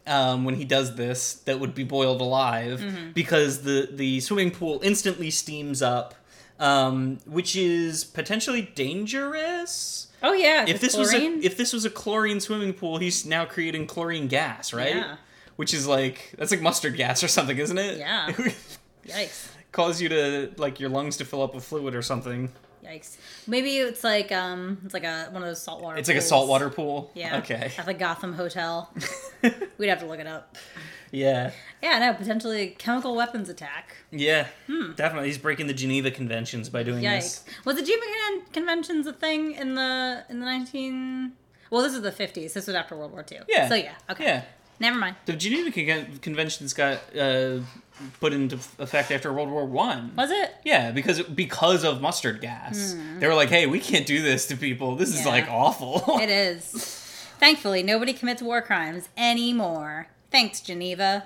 [0.10, 4.80] um, when he does this that would be boiled alive because the the swimming pool
[4.84, 6.16] instantly steams up,
[6.60, 10.08] um, which is potentially dangerous.
[10.22, 10.66] Oh, yeah.
[10.68, 11.44] If this was a chlorine.
[11.44, 14.96] if this was a chlorine swimming pool, he's now creating chlorine gas, right?
[14.96, 15.16] Yeah.
[15.56, 18.00] Which is like that's like mustard gas or something, isn't it?
[18.00, 18.32] Yeah.
[19.08, 19.52] Yikes.
[19.72, 22.52] Cause you to like your lungs to fill up with fluid or something.
[22.90, 23.18] Yikes.
[23.48, 26.70] Maybe it's like um it's like a one of those saltwater It's like a saltwater
[26.70, 27.12] pool.
[27.14, 27.38] Yeah.
[27.40, 27.72] Okay.
[27.78, 28.92] At the Gotham Hotel.
[29.78, 30.56] We'd have to look it up.
[31.12, 31.52] Yeah.
[31.82, 33.96] Yeah, no, potentially chemical weapons attack.
[34.12, 34.48] Yeah.
[34.96, 35.28] Definitely.
[35.30, 37.06] He's breaking the Geneva Conventions by doing Hmm.
[37.06, 37.44] Yikes.
[37.46, 37.46] this.
[37.66, 41.34] Was the Geneva Con- Conventions a thing in the in the 19
[41.72, 42.54] Well, this is the 50s.
[42.54, 43.40] This was after World War II.
[43.48, 43.68] Yeah.
[43.70, 44.24] So yeah, okay.
[44.26, 44.42] Yeah.
[44.82, 45.18] Never mind.
[45.26, 47.60] The Geneva Con- Conventions got uh,
[48.20, 50.14] put into effect after World War One.
[50.16, 50.54] Was it?
[50.64, 52.96] Yeah, because because of mustard gas.
[53.20, 54.96] They were like, "Hey, we can't do this to people.
[54.96, 55.28] This is Hmm.
[55.30, 56.72] Like awful." It is.
[57.40, 60.08] Thankfully, nobody commits war crimes anymore.
[60.32, 61.24] Thanks, Geneva.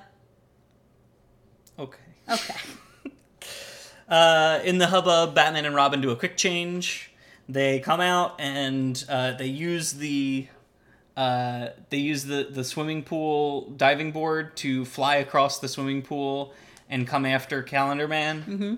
[1.79, 1.97] okay.
[2.29, 2.55] Okay.
[4.07, 7.11] Uh, in the hubbub, Batman and Robin do a quick change.
[7.47, 10.47] They come out and uh, they use the
[11.15, 16.53] uh, they use the the swimming pool diving board to fly across the swimming pool
[16.89, 18.43] and come after Calendar Man.
[18.43, 18.75] Mm-hmm.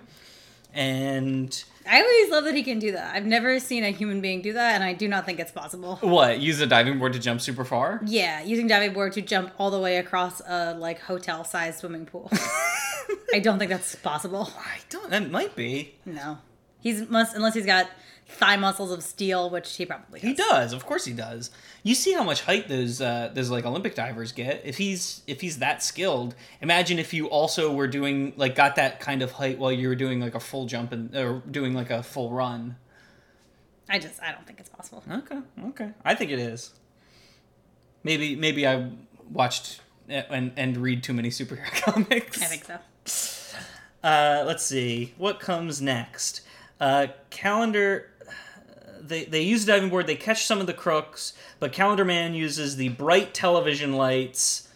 [0.74, 3.15] And I always love that he can do that.
[3.15, 5.98] I've never seen a human being do that, and I do not think it's possible.
[6.02, 6.39] what?
[6.39, 8.02] Use a diving board to jump super far?
[8.06, 12.30] Yeah, using diving board to jump all the way across a like hotel-sized swimming pool.
[13.34, 14.52] I don't think that's possible.
[14.58, 15.10] I don't.
[15.10, 15.95] That might be.
[16.06, 16.39] No.
[16.82, 17.88] He's must unless he's got
[18.28, 20.30] thigh muscles of steel, which he probably does.
[20.30, 21.52] He does, of course he does.
[21.84, 24.62] You see how much height those uh, those like Olympic divers get.
[24.66, 29.00] If he's if he's that skilled, imagine if you also were doing like got that
[29.00, 31.90] kind of height while you were doing like a full jump and or doing like
[31.90, 32.78] a full run.
[33.88, 35.04] I just I don't think it's possible.
[35.10, 36.74] Okay, okay, I think it is.
[38.04, 38.90] Maybe maybe I
[39.32, 42.42] watched and and read too many superhero comics.
[42.42, 42.80] I think so.
[44.04, 46.42] Uh, let's see what comes next.
[46.80, 48.12] Uh, calendar.
[49.08, 50.08] They, they use a diving board.
[50.08, 54.68] They catch some of the crooks, but Calendar Man uses the bright television lights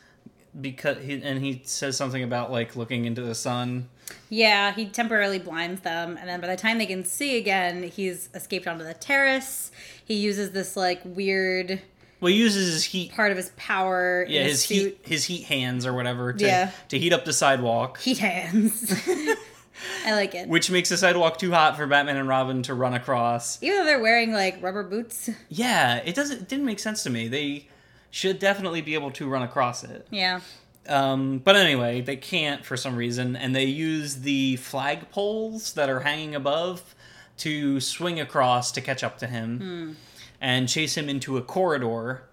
[0.60, 3.89] because he and he says something about like looking into the sun.
[4.30, 8.30] Yeah, he temporarily blinds them, and then by the time they can see again, he's
[8.34, 9.72] escaped onto the terrace.
[10.04, 11.82] He uses this like weird
[12.20, 13.12] Well, he uses his heat.
[13.12, 14.26] part of his power.
[14.28, 16.72] Yeah, in his heat his heat hands or whatever to, Yeah.
[16.89, 18.94] to heat up the sidewalk, heat hands.
[20.06, 20.48] I like it.
[20.48, 23.62] which makes the sidewalk too hot for Batman and Robin to run across.
[23.62, 25.30] Even though they're wearing like rubber boots.
[25.50, 27.28] Yeah, it doesn't it didn't make sense to me.
[27.28, 27.68] They
[28.12, 30.08] should definitely be able to run across it.
[30.10, 30.42] Yeah.
[30.88, 36.00] Um, but anyway, they can't for some reason, and they use the flagpoles that are
[36.00, 36.96] hanging above
[37.38, 39.96] to swing across to catch up to him
[40.42, 42.24] and chase him into a corridor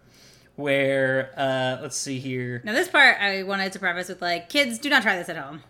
[0.54, 2.62] where, uh, let's see here.
[2.64, 5.36] Now this part I wanted to preface with like, kids, do not try this at
[5.36, 5.62] home.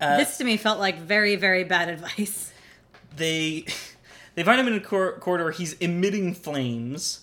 [0.00, 2.52] Uh, this to me felt like very, very bad advice.
[3.16, 3.64] they
[4.34, 5.50] they find him in a cor- corridor.
[5.50, 7.20] He's emitting flames,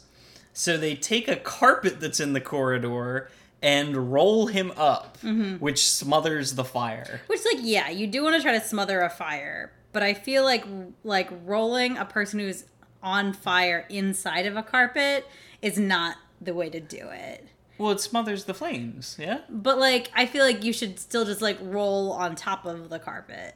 [0.54, 3.30] so they take a carpet that's in the corridor
[3.62, 5.18] and roll him up,
[5.60, 7.22] which smothers the fire.
[7.28, 10.44] Which like, yeah, you do want to try to smother a fire, but I feel
[10.44, 10.66] like
[11.04, 12.66] like rolling a person who's
[13.02, 15.28] on fire inside of a carpet
[15.62, 17.48] is not the way to do it.
[17.78, 19.18] Well, it smothers the flames.
[19.20, 19.40] Yeah.
[19.50, 23.00] But like, I feel like you should still just like roll on top of the
[23.00, 23.56] carpet.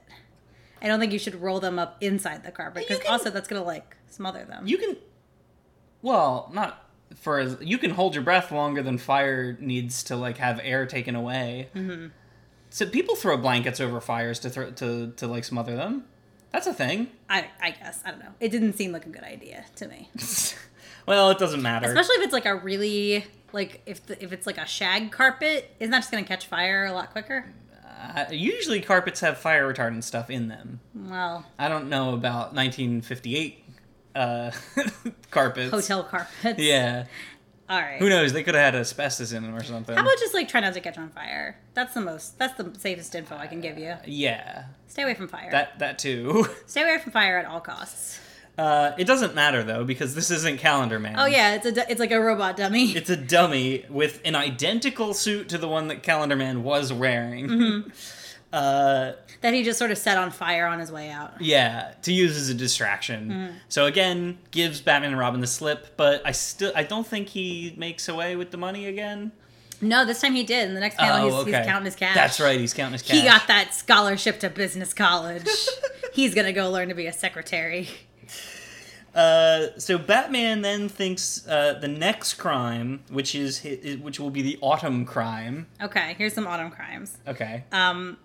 [0.81, 3.63] I don't think you should roll them up inside the carpet because also that's gonna
[3.63, 4.67] like smother them.
[4.67, 4.97] You can,
[6.01, 10.37] well, not for as you can hold your breath longer than fire needs to like
[10.37, 11.69] have air taken away.
[11.75, 12.07] Mm-hmm.
[12.69, 16.05] So people throw blankets over fires to throw to to like smother them.
[16.51, 17.09] That's a thing.
[17.29, 18.33] I, I guess I don't know.
[18.39, 20.09] It didn't seem like a good idea to me,
[21.07, 21.87] well, it doesn't matter.
[21.87, 25.73] especially if it's like a really like if the, if it's like a shag carpet,
[25.79, 27.45] isn't that just gonna catch fire a lot quicker?
[28.15, 30.79] Uh, usually carpets have fire retardant stuff in them.
[30.93, 33.63] Well, I don't know about 1958
[34.15, 34.51] uh,
[35.31, 35.71] carpets.
[35.71, 36.59] hotel carpets.
[36.59, 37.05] Yeah.
[37.69, 37.99] All right.
[37.99, 38.31] Who knows?
[38.33, 39.95] They could have had asbestos in them or something.
[39.95, 41.57] How about just like try not to catch on fire?
[41.73, 42.37] That's the most.
[42.39, 43.95] That's the safest info I can give you.
[44.05, 44.65] yeah.
[44.87, 45.49] Stay away from fire.
[45.51, 46.47] That that too.
[46.65, 48.19] Stay away from fire at all costs.
[48.57, 51.15] Uh, it doesn't matter though because this isn't Calendar Man.
[51.17, 52.91] Oh yeah, it's a it's like a robot dummy.
[52.97, 57.47] It's a dummy with an identical suit to the one that Calendar Man was wearing.
[57.47, 57.89] Mm-hmm.
[58.53, 61.33] Uh, that he just sort of set on fire on his way out.
[61.41, 63.29] yeah, to use as a distraction.
[63.29, 63.57] Mm-hmm.
[63.67, 67.75] So again, gives Batman and Robin the slip, but I still I don't think he
[67.75, 69.33] makes away with the money again.
[69.81, 70.69] No, this time he did.
[70.69, 71.57] In the next panel, oh, he's, okay.
[71.57, 72.15] he's counting his cash.
[72.15, 72.57] That's right.
[72.57, 73.17] He's counting his cash.
[73.17, 75.47] He got that scholarship to business college.
[76.13, 77.89] he's gonna go learn to be a secretary.
[79.17, 84.43] Uh, so Batman then thinks uh, the next crime, which is hi- which will be
[84.43, 85.65] the autumn crime.
[85.81, 87.17] Okay, here's some autumn crimes.
[87.27, 87.63] Okay.
[87.71, 88.17] Um,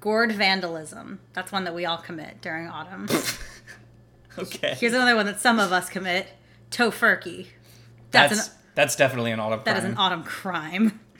[0.00, 1.20] gourd vandalism.
[1.34, 3.06] That's one that we all commit during autumn.
[4.38, 4.74] okay.
[4.74, 6.26] Here's another one that some of us commit.
[6.72, 7.46] Tofurky.
[8.10, 9.78] That's, that's an that's definitely an autumn that crime.
[9.78, 11.00] is an autumn crime.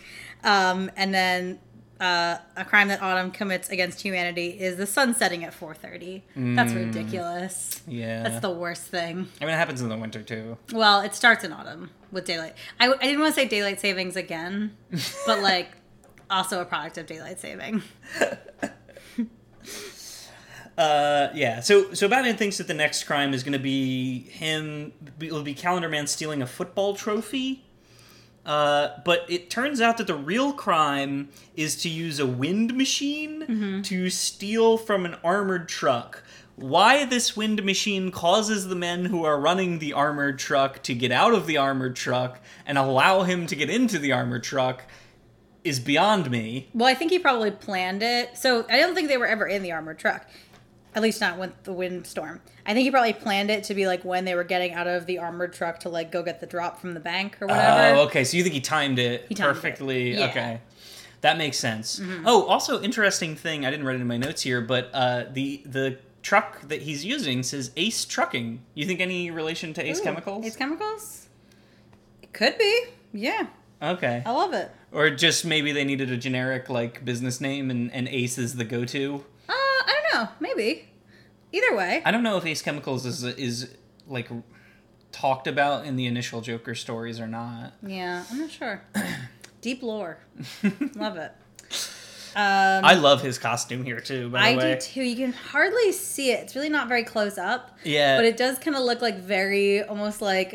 [0.42, 1.58] Um, and then
[2.00, 6.22] uh, a crime that autumn commits against humanity is the sun setting at 4:30.
[6.56, 7.82] That's ridiculous.
[7.86, 8.22] yeah.
[8.22, 9.28] That's the worst thing.
[9.40, 10.56] I mean, it happens in the winter too.
[10.72, 12.54] Well, it starts in autumn with daylight.
[12.80, 14.76] I, I didn't want to say daylight savings again,
[15.26, 15.72] but like
[16.30, 17.82] also a product of daylight saving.
[20.78, 21.60] Uh, yeah.
[21.60, 24.92] So so Batman thinks that the next crime is going to be him.
[25.20, 27.66] It'll be Calendar Man stealing a football trophy.
[28.44, 33.82] Uh, but it turns out that the real crime is to use a wind machine
[33.82, 36.22] to steal from an armored truck.
[36.56, 41.12] Why this wind machine causes the men who are running the armored truck to get
[41.12, 44.84] out of the armored truck and allow him to get into the armored truck
[45.64, 46.68] is beyond me.
[46.74, 48.36] Well, I think he probably planned it.
[48.36, 50.26] So I don't think they were ever in the armored truck.
[50.94, 52.40] At least not with the windstorm.
[52.66, 55.06] I think he probably planned it to be like when they were getting out of
[55.06, 57.96] the armored truck to like go get the drop from the bank or whatever.
[57.98, 58.24] Oh, okay.
[58.24, 59.54] So you think he timed it He timed it.
[59.54, 60.10] perfectly?
[60.12, 60.28] Yeah.
[60.28, 60.30] Mm-hmm.
[60.38, 60.60] Okay,
[61.20, 62.00] that makes sense.
[62.26, 63.64] Oh, also interesting thing.
[63.64, 67.04] I didn't write it in my notes here, but uh, the the truck that he's
[67.04, 68.60] using says Ace Trucking.
[68.74, 70.44] You think any relation to Ace Ooh, Chemicals?
[70.44, 71.28] Ace Chemicals?
[72.22, 72.84] It could be.
[73.12, 73.46] Yeah.
[73.82, 74.22] okay.
[74.26, 74.70] I love it.
[74.92, 78.64] Or just maybe they needed a generic like business name, and, and Ace is the
[78.64, 79.24] go to.
[80.20, 80.30] I know.
[80.40, 80.86] Maybe.
[81.52, 83.74] Either way, I don't know if Ace Chemicals is is
[84.06, 84.28] like
[85.10, 87.72] talked about in the initial Joker stories or not.
[87.84, 88.82] yeah, I'm not sure.
[89.60, 90.18] Deep lore,
[90.94, 91.32] love it.
[92.36, 94.28] Um, I love his costume here too.
[94.30, 95.02] By the I way, do too.
[95.02, 96.44] You can hardly see it.
[96.44, 97.76] It's really not very close up.
[97.82, 98.16] Yeah.
[98.16, 100.54] But it does kind of look like very, almost like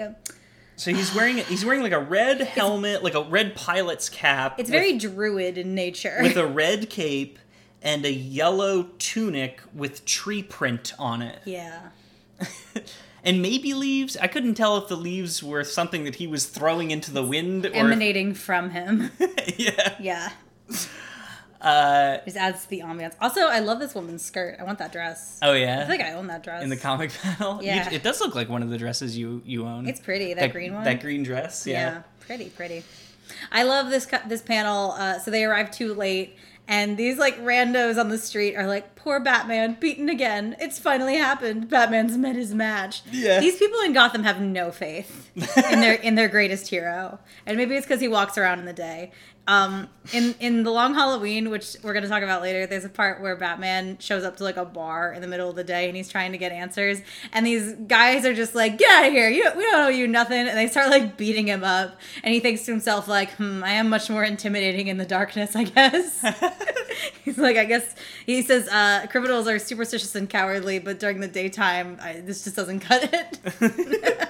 [0.78, 4.60] so he's wearing he's wearing like a red helmet, like a red pilot's cap.
[4.60, 6.20] it's with- very druid in nature.
[6.22, 7.38] with a red cape
[7.86, 11.40] and a yellow tunic with tree print on it.
[11.46, 11.90] yeah.
[13.24, 14.18] and maybe leaves.
[14.18, 17.66] I couldn't tell if the leaves were something that he was throwing into the wind
[17.66, 19.12] or if- Emanating from him.
[19.58, 19.96] yeah.
[20.00, 20.30] yeah.
[21.62, 23.16] Uh, Just adds to the ambiance.
[23.22, 24.58] Also, I love this woman's skirt.
[24.60, 25.40] I want that dress.
[25.42, 26.62] oh yeah, I think I own that dress.
[26.64, 27.90] in the comic panel, You- Yeah.
[27.92, 29.88] it does look like one of the dresses you you own.
[29.88, 30.34] It's pretty.
[30.34, 30.84] That, green one.
[30.84, 31.66] That green dress.
[31.66, 31.74] yeah.
[31.74, 32.02] Yeah.
[32.20, 32.84] pretty, pretty.
[33.52, 34.92] I love this this panel.
[34.92, 36.36] Uh, so they arrive too late,
[36.68, 40.56] and these like randos on the street are like, "Poor Batman, beaten again.
[40.60, 41.70] It's finally happened.
[41.70, 43.40] Batman's met his match." Yeah.
[43.40, 47.76] These people in Gotham have no faith in their in their greatest hero, and maybe
[47.76, 49.12] it's because he walks around in the day.
[49.48, 53.22] Um, in in the Long Halloween, which we're gonna talk about later, there's a part
[53.22, 55.96] where Batman shows up to like a bar in the middle of the day, and
[55.96, 59.30] he's trying to get answers, and these guys are just like, "Get out of here!
[59.30, 62.34] You don't, we don't owe you nothing," and they start like beating him up, and
[62.34, 65.66] he thinks to himself like, "Hmm, I am much more intimidating in the darkness, I
[65.66, 66.26] guess."
[67.24, 71.28] he's like, I guess he says uh, criminals are superstitious and cowardly, but during the
[71.28, 74.30] daytime, I, this just doesn't cut it.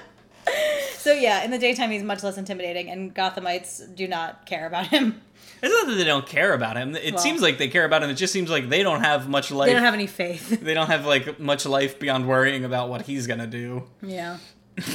[1.06, 4.88] so yeah, in the daytime, he's much less intimidating, and Gothamites do not care about
[4.88, 5.20] him.
[5.62, 6.94] It's not that they don't care about him.
[6.96, 8.10] It Well- seems like they care about him.
[8.10, 9.68] It just seems like they don't have much life.
[9.68, 10.60] They don't have any faith.
[10.62, 13.84] they don't have like much life beyond worrying about what he's gonna do.
[14.02, 14.38] yeah.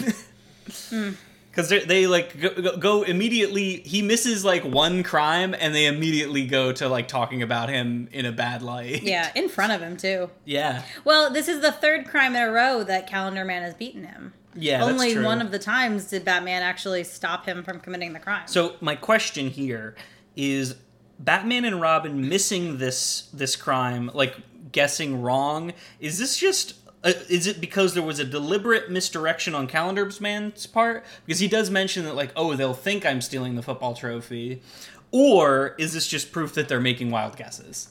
[1.50, 3.82] Because they like go, go- go immediately.
[3.82, 8.26] He misses like one crime, and they immediately go to like talking about him in
[8.26, 9.04] a bad light.
[9.04, 10.30] Yeah, in front of him too.
[10.46, 14.06] yeah, Well, this is the third crime in a row that Calendar Man has beaten
[14.06, 14.34] him.
[14.56, 14.80] Yeah.
[14.80, 18.48] that's Only one of the times did Batman actually stop him from committing the crime.
[18.48, 19.96] So my question here
[20.36, 20.76] is:
[21.20, 24.38] Batman and Robin missing this this crime, like
[24.72, 25.74] guessing wrong.
[26.00, 26.76] Is this just?
[27.04, 31.04] Uh, is it because there was a deliberate misdirection on Calendar's man's part?
[31.26, 34.62] Because he does mention that, like, oh, they'll think I'm stealing the football trophy,
[35.10, 37.90] or is this just proof that they're making wild guesses?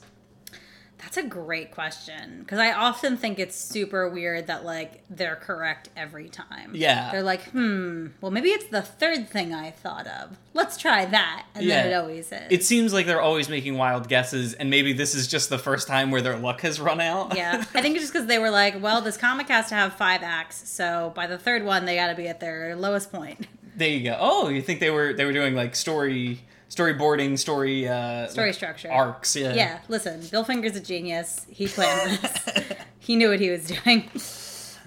[1.13, 5.89] That's a great question because I often think it's super weird that like they're correct
[5.97, 6.71] every time.
[6.73, 7.11] Yeah.
[7.11, 10.39] they're like, hmm, well maybe it's the third thing I thought of.
[10.55, 12.47] Let's try that, and then it always is.
[12.51, 15.89] It seems like they're always making wild guesses, and maybe this is just the first
[15.89, 17.37] time where their luck has run out.
[17.37, 19.95] yeah, I think it's just because they were like, well, this comic has to have
[19.95, 23.49] five acts, so by the third one they got to be at their lowest point.
[23.77, 24.17] there you go.
[24.21, 28.55] Oh, you think they were they were doing like story storyboarding, story uh, Story like,
[28.55, 28.91] structure.
[28.91, 29.37] arcs?
[29.37, 29.53] Yeah.
[29.55, 31.45] Yeah, listen, Bill Finger's a genius.
[31.51, 32.73] He planned this.
[32.99, 34.09] he knew what he was doing.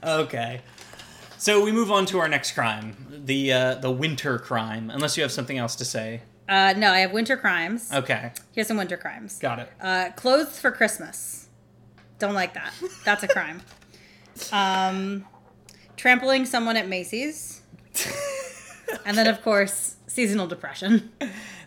[0.04, 0.62] Okay.
[1.38, 4.90] So we move on to our next crime, the uh, the winter crime.
[4.90, 6.22] Unless you have something else to say.
[6.48, 7.92] Uh, no, I have winter crimes.
[7.92, 9.40] Okay, Here's some winter crimes.
[9.40, 9.70] got it.
[9.82, 11.48] Uh, clothes for Christmas.
[12.20, 12.74] Don't like that.
[13.06, 13.62] That's a crime.
[14.52, 15.26] Um,
[15.96, 17.62] trampling someone at Macy's.
[19.06, 21.12] And then, of course, seasonal depression.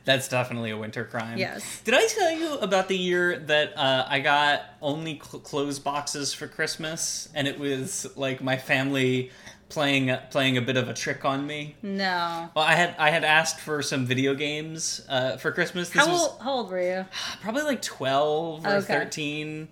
[0.07, 1.37] That's definitely a winter crime.
[1.37, 1.83] Yes.
[1.85, 6.33] Did I tell you about the year that uh, I got only cl- clothes boxes
[6.33, 9.31] for Christmas, and it was like my family
[9.69, 11.75] playing playing a bit of a trick on me?
[11.83, 12.49] No.
[12.55, 15.91] Well, I had I had asked for some video games uh, for Christmas.
[15.91, 17.05] This How was old, how old were you?
[17.43, 18.87] probably like twelve or Okay.
[18.87, 19.67] thirteen,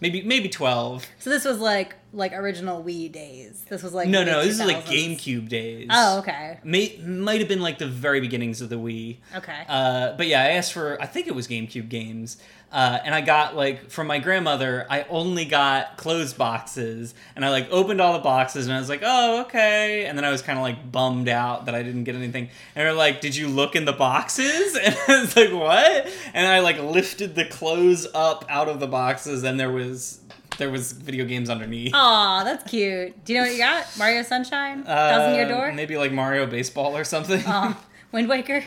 [0.00, 1.06] maybe maybe twelve.
[1.18, 3.64] So this was like like original Wii days.
[3.68, 5.88] This was like No, no, this is like GameCube days.
[5.90, 6.58] Oh, okay.
[6.62, 9.18] May, might have been like the very beginnings of the Wii.
[9.34, 9.64] Okay.
[9.68, 12.38] Uh, but yeah, I asked for I think it was GameCube games,
[12.74, 14.84] uh, and I got like from my grandmother.
[14.90, 18.88] I only got clothes boxes, and I like opened all the boxes, and I was
[18.88, 22.04] like, oh okay, and then I was kind of like bummed out that I didn't
[22.04, 22.50] get anything.
[22.74, 24.76] And they're like, did you look in the boxes?
[24.84, 26.12] And I was like, what?
[26.34, 30.18] And I like lifted the clothes up out of the boxes, and there was
[30.58, 31.92] there was video games underneath.
[31.94, 33.24] Aw, that's cute.
[33.24, 33.86] Do you know what you got?
[33.98, 34.82] Mario Sunshine?
[34.84, 35.72] Thousand Year Uh, Door?
[35.72, 37.42] Maybe like Mario Baseball or something.
[38.14, 38.62] Wind Waker?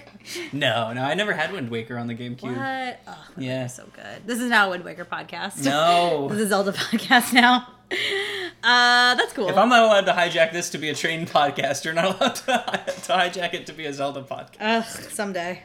[0.51, 2.41] No, no, I never had Wind Waker on the GameCube.
[2.57, 2.99] What?
[3.07, 3.59] Oh, Wind Yeah.
[3.59, 4.27] Waker's so good.
[4.27, 5.63] This is now a Wind Waker podcast.
[5.63, 6.27] No.
[6.31, 7.67] This is Zelda podcast now.
[8.63, 9.47] Uh, that's cool.
[9.47, 12.35] If I'm not allowed to hijack this to be a trained podcast, you're not allowed
[12.35, 14.57] to, to hijack it to be a Zelda podcast.
[14.59, 15.61] Ugh, someday.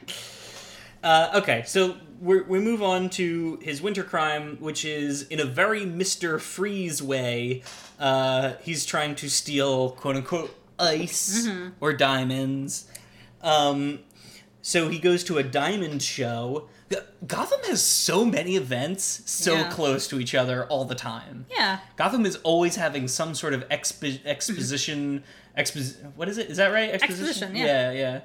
[1.02, 5.44] Uh, okay, so we we move on to his winter crime, which is in a
[5.44, 7.62] very Mister Freeze way.
[7.98, 11.48] Uh, he's trying to steal quote unquote ice
[11.80, 12.86] or diamonds.
[13.42, 14.00] Um,
[14.60, 16.68] so he goes to a diamond show.
[17.26, 19.70] Gotham has so many events so Yeah.
[19.70, 21.46] close to each other all the time.
[21.50, 21.78] Yeah.
[21.96, 25.24] Gotham is always having some sort of expo- exposition.
[25.56, 26.50] Expos- what is it?
[26.50, 26.90] Is that right?
[26.90, 27.90] Exposition, yeah.
[27.92, 28.20] Yeah, yeah.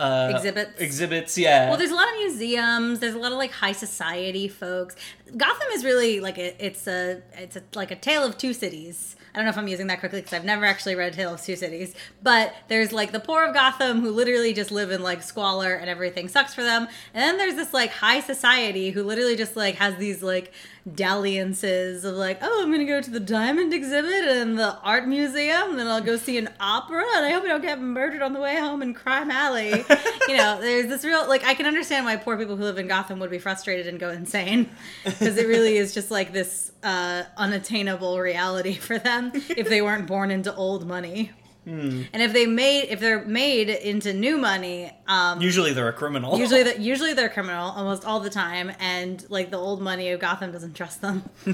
[0.00, 0.78] Uh, Exhibits.
[0.80, 1.68] Exhibits, yeah.
[1.70, 2.98] Well, there's a lot of museums.
[2.98, 4.94] There's a lot of like high society folks.
[5.36, 9.16] Gotham is really like a, it's a it's a, like a tale of two cities.
[9.36, 11.42] I don't know if I'm using that correctly because I've never actually read Tale of
[11.42, 11.94] Two Cities.
[12.22, 15.90] But there's like the poor of Gotham who literally just live in like squalor and
[15.90, 16.88] everything sucks for them.
[17.12, 20.54] And then there's this like high society who literally just like has these like
[20.94, 25.70] dalliances of like, oh, I'm gonna go to the diamond exhibit and the art museum,
[25.70, 28.32] and then I'll go see an opera, and I hope I don't get murdered on
[28.32, 29.84] the way home in Crime Alley.
[30.28, 32.86] you know, there's this real like I can understand why poor people who live in
[32.86, 34.68] Gotham would be frustrated and go insane
[35.04, 40.06] because it really is just like this uh, unattainable reality for them if they weren't
[40.06, 41.32] born into old money.
[41.66, 46.38] And if they made if they're made into new money, um, Usually they're a criminal.
[46.38, 50.20] usually that usually they're criminal almost all the time, and like the old money of
[50.20, 51.24] Gotham doesn't trust them.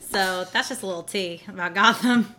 [0.00, 2.34] so that's just a little tea about Gotham.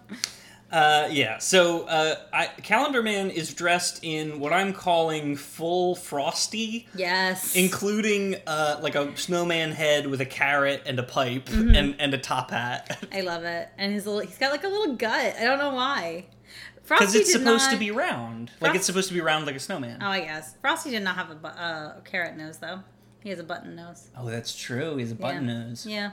[0.72, 1.38] Uh, yeah.
[1.38, 7.56] So uh, I, Calendar Man is dressed in what I'm calling full frosty, Yes.
[7.56, 11.76] including uh, like a snowman head with a carrot and a pipe Mm-hmm.
[11.76, 13.06] and, and a top hat.
[13.14, 13.70] I love it.
[13.78, 15.36] And his little he's got like a little gut.
[15.39, 16.26] I don't know why.
[16.88, 18.51] Because it's supposed not, to be round.
[18.61, 19.99] Like it's supposed to be round like a snowman.
[20.01, 20.55] Oh, I guess.
[20.61, 22.81] Frosty did not have a, bu- uh, a carrot nose though.
[23.21, 24.09] He has a button nose.
[24.15, 24.97] Oh, that's true.
[24.97, 25.63] He's a button yeah.
[25.63, 25.86] nose.
[25.86, 26.11] Yeah.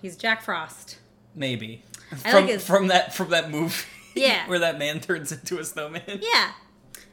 [0.00, 0.98] He's Jack Frost.
[1.34, 1.82] Maybe.
[2.12, 3.74] I From like from that from that movie.
[4.16, 4.46] Yeah.
[4.46, 6.20] where that man turns into a snowman.
[6.22, 6.52] Yeah.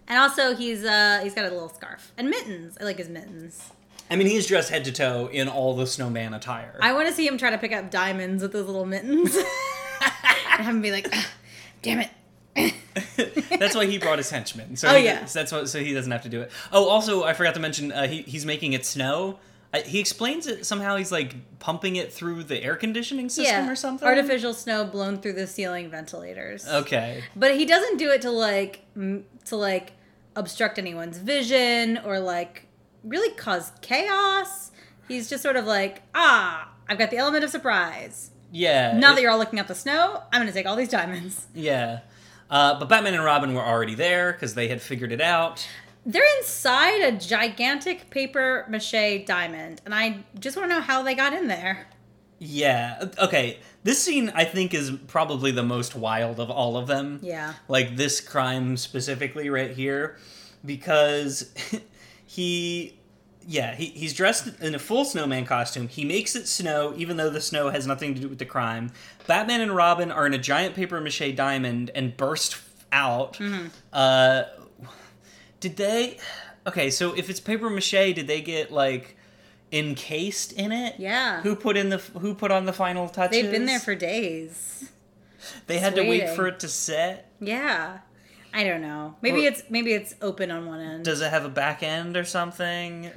[0.07, 2.77] And also he's uh he's got a little scarf and mittens.
[2.79, 3.71] I like his mittens.
[4.11, 6.77] I mean, he's dressed head to toe in all the snowman attire.
[6.79, 9.35] I want to see him try to pick up diamonds with those little mittens.
[10.01, 11.27] and have him be like, "Ah,
[11.81, 12.09] "Damn it."
[13.59, 14.75] that's why he brought his henchmen.
[14.75, 15.25] So Oh, he, yeah.
[15.25, 15.69] that's what.
[15.69, 16.51] So he doesn't have to do it.
[16.71, 19.39] Oh, also, I forgot to mention uh, he he's making it snow.
[19.73, 20.97] I, he explains it somehow.
[20.97, 23.71] He's like pumping it through the air conditioning system yeah.
[23.71, 24.05] or something.
[24.05, 26.67] Artificial snow blown through the ceiling ventilators.
[26.67, 27.23] Okay.
[27.35, 29.93] But he doesn't do it to like m- to like
[30.35, 32.67] obstruct anyone's vision or like
[33.03, 34.71] really cause chaos.
[35.07, 38.31] He's just sort of like, "Ah, I've got the element of surprise.
[38.51, 38.97] Yeah.
[38.97, 40.89] Now it- that you're all looking at the snow, I'm going to take all these
[40.89, 41.99] diamonds." Yeah.
[42.49, 45.65] Uh, but Batman and Robin were already there because they had figured it out.
[46.05, 51.15] They're inside a gigantic paper mache diamond, and I just want to know how they
[51.15, 51.87] got in there.
[52.39, 53.05] Yeah.
[53.19, 53.59] Okay.
[53.83, 57.19] This scene, I think, is probably the most wild of all of them.
[57.21, 57.53] Yeah.
[57.67, 60.17] Like this crime specifically right here,
[60.65, 61.53] because
[62.25, 62.99] he,
[63.47, 65.87] yeah, he, he's dressed in a full snowman costume.
[65.87, 68.91] He makes it snow, even though the snow has nothing to do with the crime.
[69.27, 72.57] Batman and Robin are in a giant paper mache diamond and burst
[72.91, 73.33] out.
[73.33, 73.67] Mm-hmm.
[73.91, 74.43] Uh,
[75.59, 76.17] did they?
[76.67, 79.17] Okay, so if it's paper mache, did they get like
[79.71, 80.95] encased in it?
[80.97, 81.41] Yeah.
[81.41, 83.41] Who put in the Who put on the final touches?
[83.41, 84.89] They've been there for days.
[85.67, 87.31] They had to wait for it to set.
[87.39, 87.99] Yeah.
[88.53, 89.15] I don't know.
[89.21, 91.05] Maybe Or- it's maybe it's open on one end.
[91.05, 93.09] Does it have a back end or something?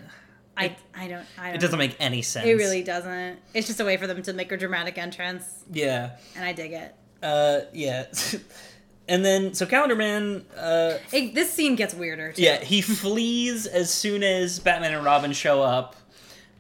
[0.57, 1.79] I I don't I don't It doesn't know.
[1.79, 2.47] make any sense.
[2.47, 3.39] It really doesn't.
[3.55, 6.11] It's just a way for them to make a dramatic entrance, Yeah.
[6.37, 6.95] and I dig it.
[7.23, 8.07] Uh, yeah.
[9.09, 12.33] and then so Calendar Man, uh, It- this scene gets weirder.
[12.33, 12.43] Too.
[12.43, 15.97] yeah, he flees as soon as Batman and Robin show up.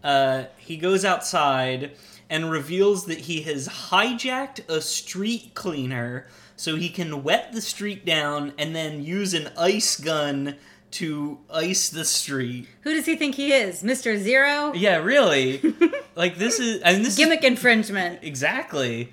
[0.03, 1.93] Uh, he goes outside
[2.29, 8.05] and reveals that he has hijacked a street cleaner so he can wet the street
[8.05, 10.57] down and then use an ice gun
[10.93, 12.69] to ice the street.
[12.83, 14.73] Who does he think he is, Mister Zero?
[14.75, 15.61] Yeah, really.
[16.15, 18.21] like this is and this is Gimmick infringement.
[18.23, 19.13] Exactly.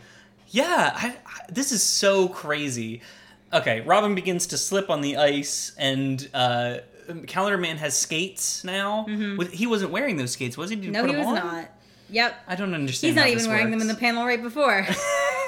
[0.49, 3.01] Yeah, I, I, this is so crazy.
[3.53, 6.77] Okay, Robin begins to slip on the ice, and uh,
[7.27, 9.05] Calendar Man has skates now.
[9.37, 10.75] With, he wasn't wearing those skates, was he?
[10.75, 10.93] Did Mm-hmm.
[10.93, 11.35] No, he was on?
[11.35, 11.69] not.
[12.09, 12.35] Yep.
[12.47, 13.09] I don't understand.
[13.09, 14.85] He's not even this wearing them in the panel right before.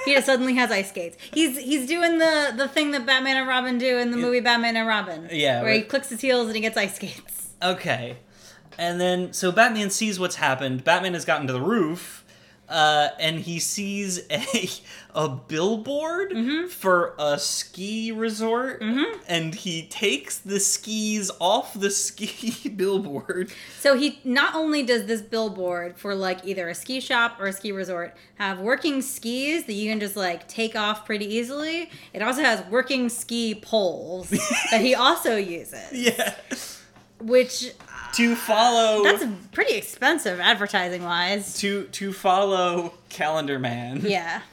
[0.05, 1.17] he just suddenly has ice skates.
[1.33, 4.75] He's he's doing the the thing that Batman and Robin do in the movie Batman
[4.75, 5.27] and Robin.
[5.31, 7.49] Yeah, where he clicks his heels and he gets ice skates.
[7.61, 8.17] Okay,
[8.77, 10.83] and then so Batman sees what's happened.
[10.83, 12.22] Batman has gotten to the roof.
[12.69, 14.69] Uh, and he sees a
[15.15, 16.67] a billboard Mm-hmm.
[16.69, 18.81] for a ski resort,
[19.27, 23.51] and he takes the skis off the ski billboard.
[23.79, 27.53] So he not only does this billboard for like either a ski shop or a
[27.53, 32.21] ski resort have working skis that you can just like take off pretty easily, it
[32.23, 34.29] also has working ski poles
[34.71, 36.33] that he also uses, Yeah.
[37.23, 37.71] Which
[38.15, 41.57] To follow that's pretty expensive advertising wise.
[41.59, 44.01] to to follow Calendar Man.
[44.03, 44.41] Yeah.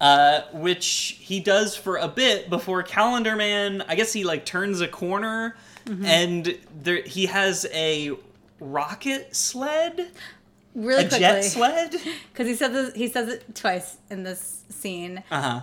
[0.00, 3.82] Uh, which he does for a bit before Calendar Man.
[3.86, 6.04] I guess he like turns a corner, Mm-hmm.
[6.06, 8.12] and there he has a
[8.60, 10.10] rocket sled,
[10.74, 11.90] Really a quickly, jet sled.
[12.32, 15.22] because he says this, he says it twice in this scene.
[15.30, 15.60] Uh huh.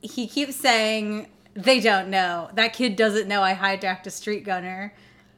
[0.00, 2.48] He keeps saying they don't know.
[2.54, 4.94] That kid doesn't know I hijacked a street gunner.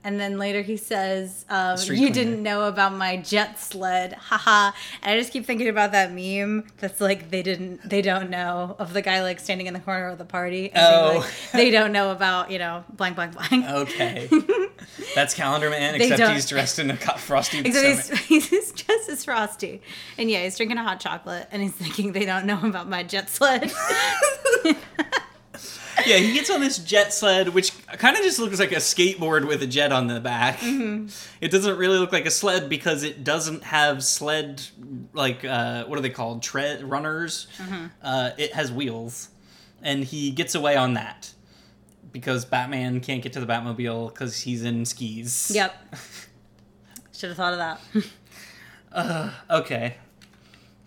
[0.07, 4.71] And then later he says, um, "You didn't know about my jet sled, haha."
[5.03, 8.77] And I just keep thinking about that meme that's like they didn't, they don't know
[8.79, 10.71] of the guy like standing in the corner of the party.
[10.73, 11.19] And being Oh.
[11.19, 13.67] like, they don't know about you know blank blank blank.
[13.69, 14.29] Okay.
[15.17, 17.59] That's Calendar Man, except don't- he's dressed in a frosty.
[17.65, 19.83] Except he's, he's just as frosty.
[20.19, 23.03] And yeah, he's drinking a hot chocolate and he's thinking they don't know about my
[23.03, 23.73] jet sled.
[26.05, 29.47] Yeah, he gets on this jet sled, which kind of just looks like a skateboard
[29.49, 30.59] with a jet on the back.
[30.59, 31.09] Mm-hmm.
[31.41, 34.63] It doesn't really look like a sled because it doesn't have sled,
[35.15, 36.43] like, uh, what are they called?
[36.43, 37.47] Tread runners.
[37.59, 37.87] Mm-hmm.
[38.03, 39.29] Uh, it has wheels.
[39.83, 41.33] And he gets away on that
[42.13, 45.51] because Batman can't get to the Batmobile because he's in skis.
[45.55, 45.75] yep.
[47.13, 49.33] Should have thought of that.
[49.51, 49.97] Okay.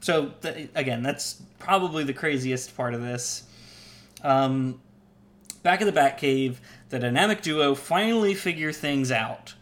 [0.01, 3.43] So th- again, that's probably the craziest part of this.
[4.23, 4.81] Um,
[5.63, 6.57] back at the Batcave,
[6.89, 9.55] the dynamic duo finally figure things out.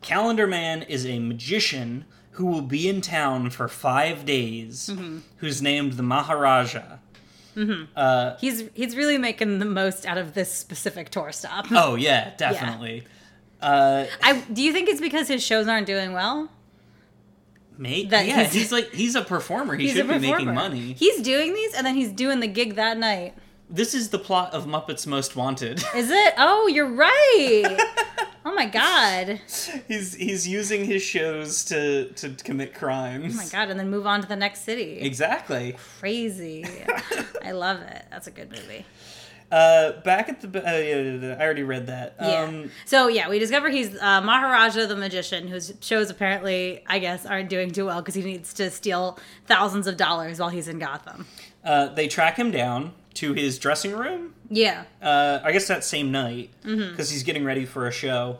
[0.00, 5.18] Calendar Man is a magician who will be in town for five days, mm-hmm.
[5.36, 6.98] who's named the Maharaja.
[7.56, 7.84] Mm-hmm.
[7.94, 11.66] Uh, he's he's really making the most out of this specific tour stop.
[11.70, 13.04] Oh yeah, definitely.
[13.60, 16.50] Uh, I do you think it's because his shows aren't doing well?
[17.78, 19.74] mate, That yeah, he's- he's, like he's a performer.
[19.74, 20.94] He He's should be making money.
[20.94, 23.34] He's doing these and then he's doing the gig that night.
[23.70, 25.82] This is the plot of Muppets Most Wanted.
[25.94, 26.34] Is it?
[26.36, 27.78] Oh, you're right.
[28.44, 29.40] oh my god.
[29.88, 33.34] he's he's using his shows to to commit crimes.
[33.34, 34.98] Oh my god, and then move on to the next city.
[35.00, 35.76] Exactly.
[36.00, 36.66] Crazy.
[37.44, 38.04] I love it.
[38.10, 38.84] That's a good movie.
[39.50, 42.14] Uh, back at the uh, yeah, yeah, yeah, I already read that.
[42.18, 42.42] Yeah.
[42.42, 47.26] Um, so yeah, we discover he's uh, Maharaja the magician, whose shows apparently, I guess,
[47.26, 50.78] aren't doing too well because he needs to steal thousands of dollars while he's in
[50.78, 51.26] Gotham.
[51.64, 54.34] uh, they track him down to his dressing room.
[54.50, 54.84] Yeah.
[55.00, 56.96] Uh, I guess that same night because Mm-hmm.
[56.96, 58.38] he's getting ready for a show.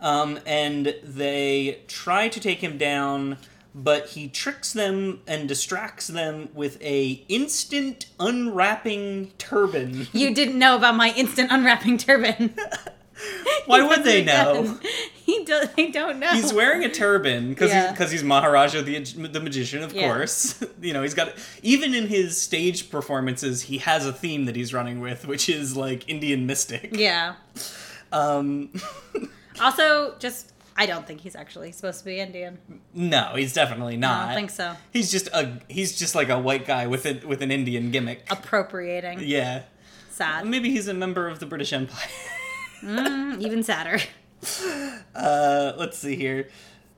[0.00, 3.38] Um, and they try to take him down,
[3.74, 10.08] but he tricks them and distracts them with a instant unwrapping turban.
[10.12, 12.54] You didn't know about my instant unwrapping turban.
[13.66, 14.78] Why would they know?
[15.24, 16.28] He do- They don't know.
[16.34, 17.90] He's wearing a turban because Yeah.
[17.92, 20.06] because he's Maharaja the the magician, of Yeah.
[20.06, 20.62] course.
[20.82, 24.74] you know, he's got even in his stage performances, he has a theme that he's
[24.74, 26.90] running with, which is like Indian mystic.
[26.92, 27.36] Yeah.
[28.12, 28.70] Um,
[29.60, 32.58] Also, just I don't think he's actually supposed to be Indian.
[32.92, 34.24] no, he's definitely not.
[34.24, 34.74] I don't think so.
[34.92, 38.26] He's just a he's just like a white guy with a, with an Indian gimmick.
[38.30, 39.20] Appropriating.
[39.22, 39.62] yeah,
[40.10, 40.46] Sad.
[40.46, 42.08] maybe he's a member of the British Empire.
[42.84, 43.98] Mm, even sadder.
[45.14, 46.48] Uh, let's see here.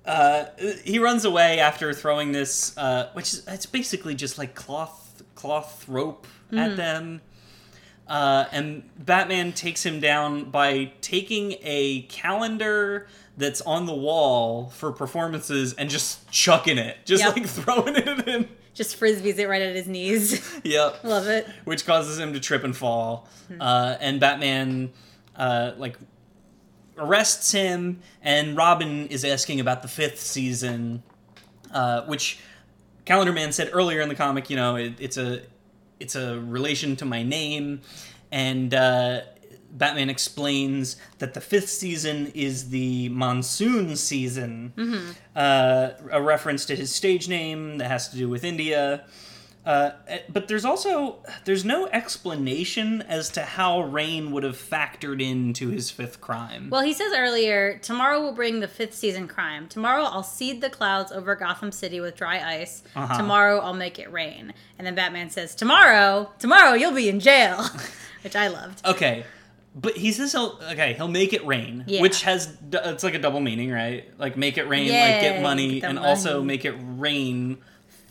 [0.06, 0.46] Uh,
[0.84, 5.86] he runs away after throwing this, uh, which is it's basically just like cloth cloth
[5.86, 7.20] rope at them.
[8.08, 13.06] Uh, and Batman takes him down by taking a calendar
[13.36, 17.36] that's on the wall for performances and just chucking it, just Yep.
[17.36, 18.48] like throwing it at him.
[18.74, 20.40] Just frisbees it right at his knees.
[20.64, 21.00] Yep.
[21.04, 21.46] Love it.
[21.64, 23.28] Which causes him to trip and fall.
[23.60, 24.92] Uh, and Batman,
[25.36, 25.96] uh, like,
[26.98, 31.02] arrests him, and Robin is asking about the fifth season,
[31.72, 32.38] uh, which
[33.04, 34.48] Calendar Man said earlier in the comic.
[34.50, 35.42] You know, it, it's a
[36.00, 37.80] it's a relation to my name,
[38.32, 39.20] and uh,
[39.70, 44.72] Batman explains that the fifth season is the monsoon season,
[45.34, 49.04] uh, a reference to his stage name that has to do with India.
[49.66, 49.90] Uh,
[50.28, 55.90] but there's also there's no explanation as to how rain would have factored into his
[55.90, 56.68] fifth crime.
[56.70, 59.66] Well, he says earlier, tomorrow will bring the fifth season crime.
[59.68, 62.84] Tomorrow I'll seed the clouds over Gotham City with dry ice.
[62.94, 63.16] Uh-huh.
[63.18, 64.54] Tomorrow I'll make it rain.
[64.78, 67.64] And then Batman says, tomorrow, tomorrow you'll be in jail,
[68.22, 68.86] which I loved.
[68.86, 69.24] Okay,
[69.74, 72.02] but he says he'll okay he'll make it rain, Yeah.
[72.02, 74.08] which has it's like a double meaning, right?
[74.18, 77.58] Like make it rain, like get money, get and also make it rain,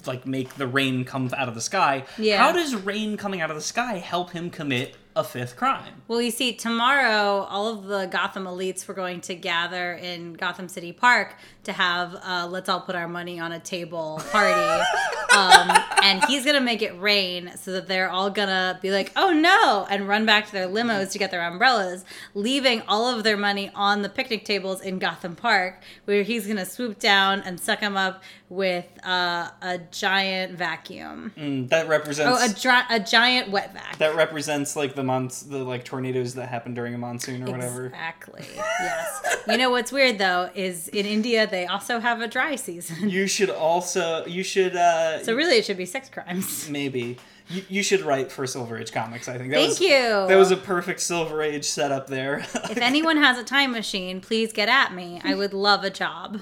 [0.07, 2.05] like make the rain come out of the sky.
[2.17, 2.37] Yeah.
[2.37, 6.01] How does rain coming out of the sky help him commit a fifth crime?
[6.07, 10.67] Well, you see, tomorrow all of the Gotham elites were going to gather in Gotham
[10.67, 14.83] City Park to have uh, let's all put our money on a table party.
[15.35, 15.71] um,
[16.03, 19.87] and he's gonna make it rain so that they're all gonna be like, oh no,
[19.89, 23.71] and run back to their limos to get their umbrellas, leaving all of their money
[23.73, 27.97] on the picnic tables in Gotham Park, where he's gonna swoop down and suck them
[27.97, 31.31] up with uh, a giant vacuum.
[31.35, 33.97] Mm, that represents Oh, a, dri- a giant wet vac.
[33.97, 37.85] that represents like the months the like tornadoes that happen during a monsoon or whatever.
[37.87, 38.45] Exactly.
[38.55, 39.37] Yes.
[39.47, 43.09] you know what's weird though is in India they also have a dry season.
[43.09, 46.69] You should also you should uh So really, it should be sex crimes.
[46.69, 47.17] maybe
[47.49, 49.27] you, you should write for Silver Age comics.
[49.27, 49.99] I think that Thank was, you.
[50.27, 52.45] That was a perfect Silver Age setup there.
[52.75, 55.21] If anyone has a time machine, please get at me.
[55.23, 56.41] I would love a job.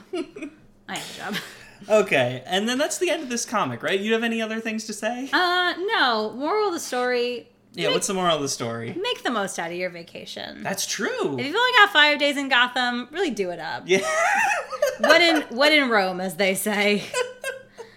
[0.87, 1.41] I have a job.
[1.89, 3.99] okay, and then that's the end of this comic, right?
[3.99, 5.29] You have any other things to say?
[5.33, 6.33] Uh, no.
[6.37, 7.91] Moral of the story: yeah.
[7.91, 8.93] What's the moral of the story?
[8.99, 10.63] make the most out of your vacation.
[10.63, 11.37] That's true.
[11.39, 13.83] If you've only got five days in Gotham, really do it up.
[13.85, 13.99] Yeah.
[14.99, 17.03] what in when in Rome, as they say.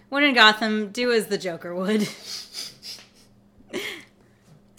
[0.09, 2.09] When in Gotham, do as the Joker would.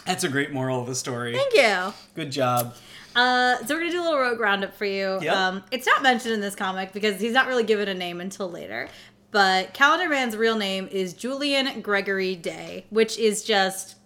[0.06, 1.36] That's a great moral of the story.
[1.36, 1.93] Thank you.
[2.16, 2.76] Good job.
[3.14, 5.20] Uh, so we're gonna do a little rogue roundup for you.
[5.22, 5.36] Yep.
[5.36, 8.50] Um, it's not mentioned in this comic because he's not really given a name until
[8.50, 8.88] later.
[9.32, 13.97] But Calendar Man's real name is Julian Gregory Day, which is just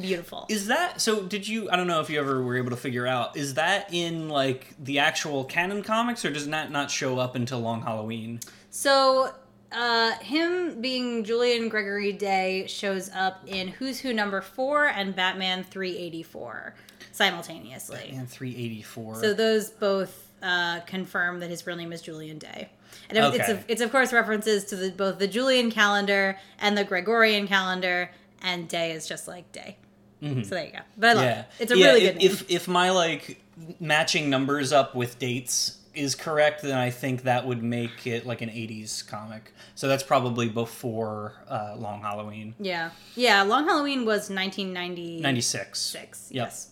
[0.00, 0.46] beautiful.
[0.48, 1.22] Is that so?
[1.22, 1.70] Did you?
[1.70, 3.36] I don't know if you ever were able to figure out.
[3.36, 7.60] Is that in like the actual canon comics, or does that not show up until
[7.60, 8.40] Long Halloween?
[8.70, 9.32] So,
[9.72, 15.64] uh, him being Julian Gregory Day shows up in Who's Who number four and Batman
[15.64, 16.74] 384
[17.12, 18.10] simultaneously.
[18.12, 19.14] And three eighty four.
[19.16, 22.68] So those both uh, confirm that his real name is Julian Day,
[23.08, 23.52] and it's Okay.
[23.52, 28.10] of, it's of course references to the, both the Julian calendar and the Gregorian calendar,
[28.42, 29.78] and Day is just like Day.
[30.22, 30.78] So there you go.
[30.96, 31.46] But I love yeah, it.
[31.60, 32.26] It's a Yeah, really good name.
[32.26, 33.40] If if my like
[33.80, 38.42] matching numbers up with dates is correct, then I think that would make it like
[38.42, 39.52] an '80s comic.
[39.74, 43.42] So that's probably before uh, Long Halloween, yeah, yeah.
[43.42, 45.20] Long Halloween was 1990.
[45.20, 45.78] '96.
[45.78, 46.28] six.
[46.30, 46.46] Yep.
[46.46, 46.70] Yes.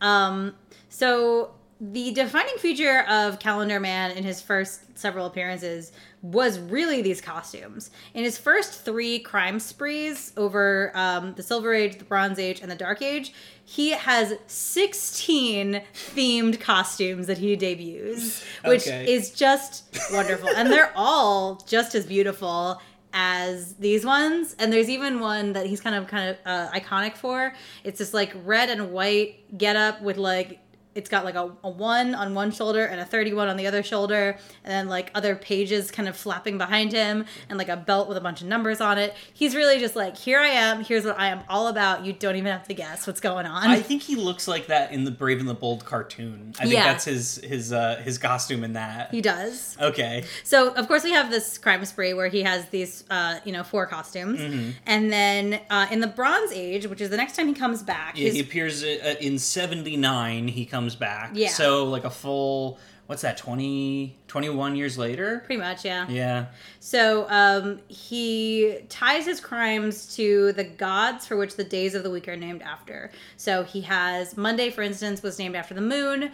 [0.00, 0.54] Um,
[0.88, 7.20] so the defining feature of Calendar Man in his first several appearances was really these
[7.20, 7.90] costumes.
[8.14, 12.70] In his first three crime sprees over um, the Silver Age, the Bronze Age, and
[12.70, 13.32] the Dark Age,
[13.64, 15.82] he has 16
[16.14, 19.12] themed costumes that he debuts, which Okay.
[19.12, 20.48] is just wonderful.
[20.48, 22.80] and they're all just as beautiful
[23.18, 27.16] as these ones and there's even one that he's kind of kind of uh, iconic
[27.16, 30.58] for it's this like red and white get up with like
[30.96, 33.82] it's got like a, a one on one shoulder and a 31 on the other
[33.82, 38.08] shoulder and then like other pages kind of flapping behind him and like a belt
[38.08, 41.04] with a bunch of numbers on it he's really just like here i am here's
[41.04, 43.80] what i am all about you don't even have to guess what's going on I
[43.82, 46.52] think he looks like that in the Brave and the Bold cartoon.
[46.58, 46.84] I think Yeah.
[46.84, 49.10] that's his his uh, his costume in that.
[49.12, 50.24] he does Okay.
[50.44, 53.62] So of course we have this crime spree where he has these, uh, you know,
[53.64, 54.70] four costumes, Mm-hmm.
[54.86, 58.16] and then uh, in the Bronze Age, which is the next time he comes back,
[58.18, 61.30] Yeah, he appears uh, in 79 he comes back.
[61.34, 61.48] Yeah.
[61.48, 65.42] So like a full what's that 20 21 years later?
[65.46, 66.06] pretty much, yeah.
[66.08, 66.46] Yeah.
[66.80, 72.10] So um, he ties his crimes to the gods for which the days of the
[72.10, 73.10] week are named after.
[73.36, 76.30] So he has Monday, for instance, was named after the moon, uh,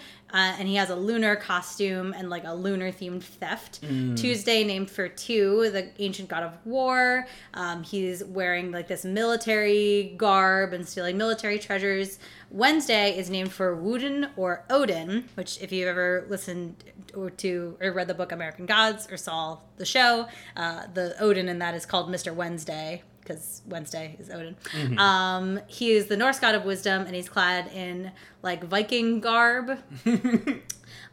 [0.59, 3.81] and he has a lunar costume and like a lunar themed theft.
[4.17, 7.27] Tuesday named for Tiw, the ancient god of war.
[7.55, 12.19] Um, he's wearing like this military garb and stealing military treasures.
[12.51, 16.77] Wednesday is named for Woden or Odin, which if you've ever listened
[17.15, 21.49] or to or read the book American Gods or saw the show, uh, the Odin
[21.49, 22.35] in that is called Mr.
[22.35, 24.57] Wednesday because Wednesday is Odin.
[24.99, 28.11] Um, he is the Norse god of wisdom, and he's clad in
[28.43, 29.79] like Viking garb.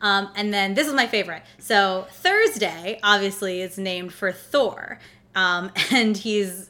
[0.02, 1.44] Um, and then this is my favorite.
[1.58, 5.00] So Thursday, obviously, is named for Thor,
[5.36, 6.70] um, and he's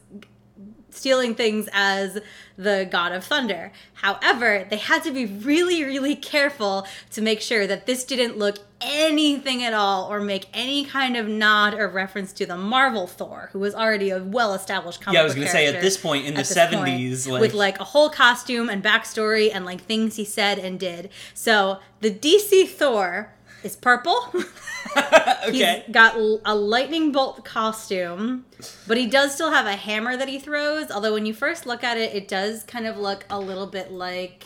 [0.90, 2.18] stealing things as
[2.56, 3.72] the god of thunder.
[3.94, 8.58] However, they had to be really, really careful to make sure that this didn't look
[8.80, 13.50] anything at all or make any kind of nod or reference to the Marvel Thor,
[13.52, 16.34] who was already a well-established comic Yeah, I was gonna say, at this point in
[16.34, 19.82] the at this point, 70s, like- with like a whole costume and backstory and like
[19.82, 21.10] things he said and did.
[21.34, 23.32] So the DC Thor
[23.62, 24.32] is purple.
[24.96, 25.82] okay.
[25.86, 28.44] He's got a lightning bolt costume,
[28.86, 30.90] but he does still have a hammer that he throws.
[30.90, 33.92] Although when you first look at it, it does kind of look a little bit
[33.92, 34.44] like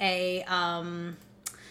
[0.00, 1.16] a um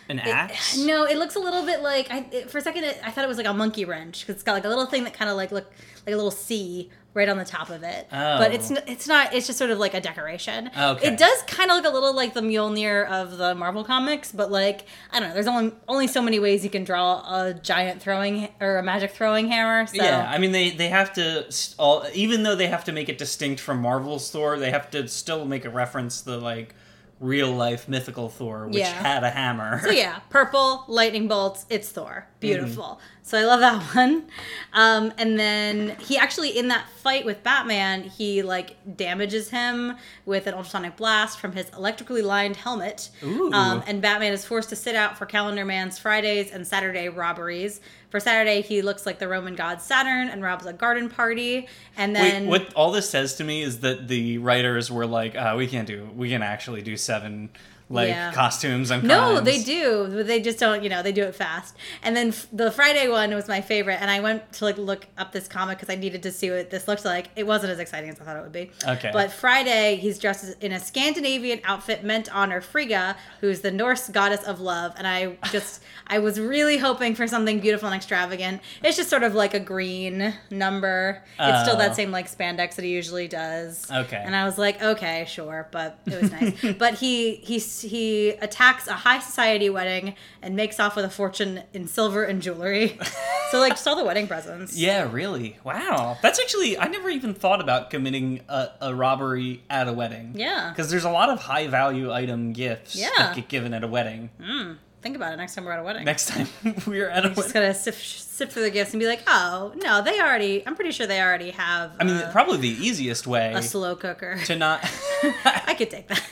[0.09, 0.51] An it-
[0.85, 3.23] no it looks a little bit like I, it, for a second it, i thought
[3.23, 5.29] it was like a monkey wrench because it's got like a little thing that kind
[5.31, 5.65] of like look
[6.05, 8.75] like a little c right on the top of it but it's Oh.
[8.87, 11.07] it's not it's just sort of like a decoration Okay.
[11.07, 14.51] it does kind of look a little like the Mjolnir of the marvel comics but
[14.51, 18.01] like i don't know there's only only so many ways you can draw a giant
[18.01, 21.79] throwing or a magic throwing hammer so Yeah, I mean they they have to st-
[21.79, 25.07] all even though they have to make it distinct from Marvel's Thor, they have to
[25.07, 26.75] still make a reference to like
[27.19, 28.91] real life mythical Thor, which Yeah.
[28.91, 29.79] had a hammer.
[29.83, 31.65] So yeah, purple lightning bolts.
[31.69, 32.27] It's Thor.
[32.39, 32.83] Beautiful.
[32.83, 33.14] Mm-hmm.
[33.25, 34.25] So I love that one.
[34.71, 40.45] Um, and then he actually in that fight with Batman, he like damages him with
[40.45, 43.09] an ultrasonic blast from his electrically lined helmet.
[43.23, 43.51] Ooh.
[43.51, 47.81] Um, and Batman is forced to sit out for Calendar Man's Fridays and Saturday robberies.
[48.11, 51.67] For Saturday, he looks like the Roman god Saturn and robs a garden party.
[51.97, 55.35] And then Wait, what all this says to me is that the writers were like,
[55.35, 57.49] uh, we can't do, we can actually do seven
[57.89, 58.31] like Yeah.
[58.33, 59.45] costumes and No, crimes.
[59.45, 60.07] they do.
[60.11, 61.75] but They just don't, you know, they do it fast.
[62.01, 65.05] And then f- the Friday one was my favorite, and I went to like look
[65.17, 67.27] up this comic because I needed to see what this looked like.
[67.35, 68.71] It wasn't as exciting as I thought it would be.
[68.87, 69.11] Okay.
[69.13, 74.09] But Friday, he's dressed in a Scandinavian outfit meant to honor Frigga, who's the Norse
[74.09, 74.93] goddess of love.
[74.97, 78.61] And I just, I was really hoping for something beautiful and extravagant.
[78.83, 81.21] It's just sort of like a green number.
[81.39, 81.79] It's still Oh.
[81.79, 83.91] that same like spandex that he usually does.
[83.91, 84.21] Okay.
[84.25, 86.75] And I was like, okay, sure, but it was nice.
[86.79, 91.63] but he he he attacks a high society wedding and makes off with a fortune
[91.73, 92.97] in silver and jewelry.
[93.51, 94.77] so like just all the wedding presents.
[94.77, 95.57] Yeah, really.
[95.63, 96.17] Wow.
[96.21, 100.33] That's actually I never even thought about committing a, a robbery at a wedding.
[100.35, 100.69] Yeah.
[100.69, 103.09] Because there's a lot of high value item gifts Yeah.
[103.17, 104.29] that get given at a wedding.
[104.41, 104.73] Hmm.
[105.05, 106.03] Think about it next time we're at a wedding.
[106.03, 106.47] Next time
[106.87, 107.35] we're at a wedding.
[107.35, 110.65] just gotta sift, sift through the gifts and be like, oh no, they already.
[110.65, 111.95] I'm pretty sure they already have.
[111.99, 114.39] I mean, probably the easiest way a slow cooker.
[114.45, 114.79] to not.
[115.45, 116.23] I could take that.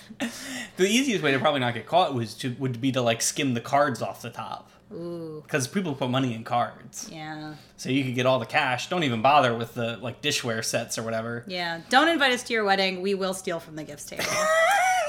[0.78, 3.54] the easiest way to probably not get caught was to would be to like skim
[3.54, 4.72] the cards off the top.
[4.92, 8.90] Ooh, Because people put money in cards, yeah, so you could get all the cash.
[8.90, 11.44] Don't even bother with the like dishware sets or whatever.
[11.46, 11.82] yeah.
[11.92, 13.04] Don't invite us to your wedding.
[13.04, 14.24] We will steal from the gifts table.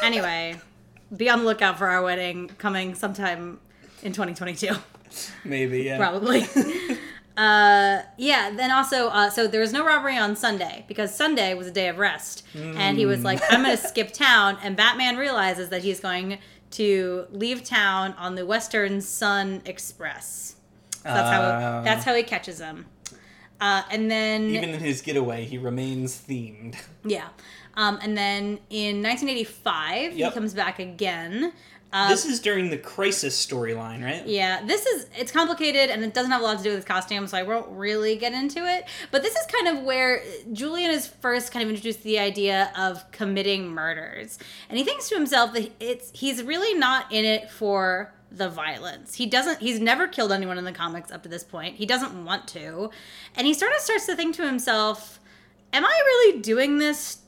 [0.02, 0.60] anyway,
[1.16, 3.58] be on the lookout for our wedding coming sometime
[4.02, 4.74] in 2022.
[5.44, 5.96] Maybe yeah.
[5.96, 6.42] probably.
[7.36, 8.50] uh, yeah.
[8.54, 11.88] Then also, uh, so there was no robbery on Sunday because Sunday was a day
[11.88, 15.82] of rest, and he was like, "I'm going to skip town." And Batman realizes that
[15.82, 16.38] he's going
[16.72, 20.56] to leave town on the Western Sun Express.
[20.90, 21.82] So that's how Ah.
[21.82, 22.86] that's how he catches him.
[23.60, 26.74] Uh, and then Even in his getaway, he remains themed.
[27.04, 27.28] yeah,
[27.76, 31.52] um, and then in 1985 he comes back again.
[31.94, 34.26] Uh, this is during the Crisis storyline, right?
[34.26, 36.84] Yeah, this is it's complicated and it doesn't have a lot to do with his
[36.84, 38.88] costume, so I won't really get into it.
[39.12, 40.20] But this is kind of where
[40.52, 45.14] Julian is first kind of introduced the idea of committing murders, and he thinks to
[45.14, 49.14] himself that it's he's really not in it for the violence.
[49.14, 49.60] He doesn't.
[49.60, 51.76] He's never killed anyone in the comics up to this point.
[51.76, 52.90] He doesn't want to,
[53.36, 55.20] and he sort of starts to think to himself,
[55.72, 57.18] "Am I really doing this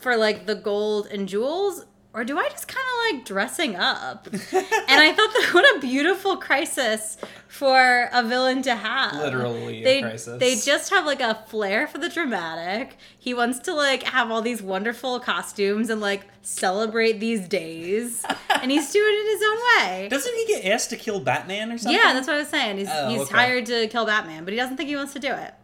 [0.00, 4.26] for like the gold and jewels?" Or do I just kind of like dressing up?
[4.32, 9.14] and I thought that what a beautiful crisis for a villain to have.
[9.14, 10.40] Literally a they, crisis.
[10.40, 12.96] They just have like a flair for the dramatic.
[13.16, 18.24] He wants to like have all these wonderful costumes and like celebrate these days.
[18.60, 20.08] and he's doing it his own way.
[20.08, 21.96] Doesn't he get asked to kill Batman or something?
[21.96, 22.78] Yeah, that's what I was saying.
[22.78, 23.34] He's, Oh, he's okay.
[23.36, 25.54] hired to kill Batman, but he doesn't think he wants to do it.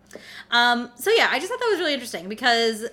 [0.52, 2.86] Um, so yeah, I just thought that was really interesting because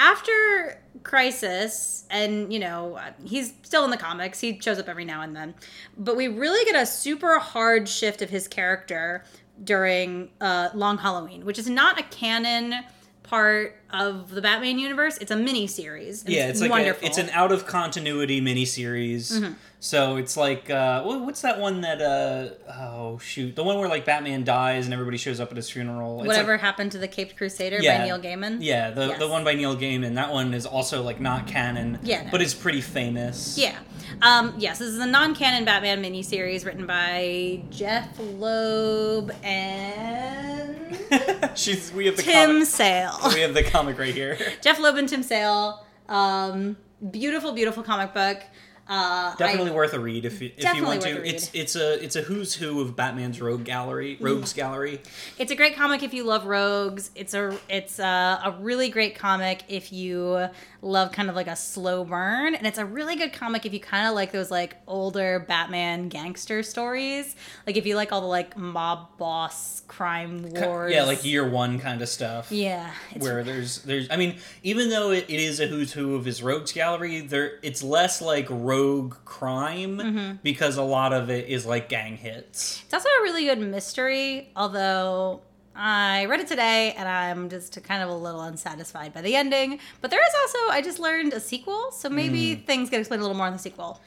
[0.00, 5.20] after Crisis, and you know, he's still in the comics, he shows up every now
[5.20, 5.54] and then,
[5.96, 9.24] but we really get a super hard shift of his character
[9.62, 12.74] during uh, Long Halloween, which is not a canon
[13.22, 15.16] part of the Batman universe.
[15.18, 16.24] It's a mini series.
[16.26, 16.96] Yeah, it's like wonderful.
[16.98, 17.04] Mm-hmm.
[17.06, 19.54] A, it's an out of continuity miniseries.
[19.82, 24.04] So it's like uh, what's that one that uh oh shoot the one where like
[24.04, 26.18] Batman dies and everybody shows up at his funeral.
[26.20, 27.98] It's Whatever like- happened to the Caped Crusader Yeah.
[28.00, 28.58] by Neil Gaiman.
[28.60, 29.18] yeah, the Yes.
[29.18, 30.16] the one by Neil Gaiman.
[30.16, 31.98] That one is also like not canon.
[32.02, 32.30] Yeah, no.
[32.30, 33.56] but it's pretty famous.
[33.56, 33.78] Yeah.
[34.22, 40.76] Um, yes, this is a non-canon Batman miniseries written by Jeph Loeb and
[41.54, 42.66] She's we have the Tim comic.
[42.66, 43.18] Sale.
[43.32, 44.38] We have the comic right here.
[44.60, 45.84] Jeph Loeb and Tim Sale.
[46.08, 46.76] Um,
[47.10, 48.42] beautiful, beautiful comic book.
[48.90, 51.24] Uh, Definitely I, worth a read if you, if you want to.
[51.24, 55.00] It's it's a it's a who's who of Batman's rogue gallery, rogues gallery.
[55.38, 57.12] it's a great comic if you love rogues.
[57.14, 60.48] It's a it's a, a really great comic if you
[60.82, 63.80] love kind of like a slow burn, and it's a really good comic if you
[63.80, 67.36] kind of like those like older Batman gangster stories.
[67.66, 70.92] Like if you like all the like mob boss crime wars.
[70.92, 72.50] Yeah, like year one kind of stuff.
[72.50, 76.14] Yeah, it's where there's there's I mean even though it, it is a who's who
[76.14, 80.36] of his rogues gallery there it's less like rogue crime Mm-hmm.
[80.42, 84.48] because a lot of it is like gang hits It's also a really good mystery,
[84.56, 85.40] although
[85.82, 89.80] I read it today and I'm just kind of a little unsatisfied by the ending.
[90.02, 93.24] But there is also, I just learned a sequel, so maybe things get explained a
[93.24, 93.98] little more in the sequel.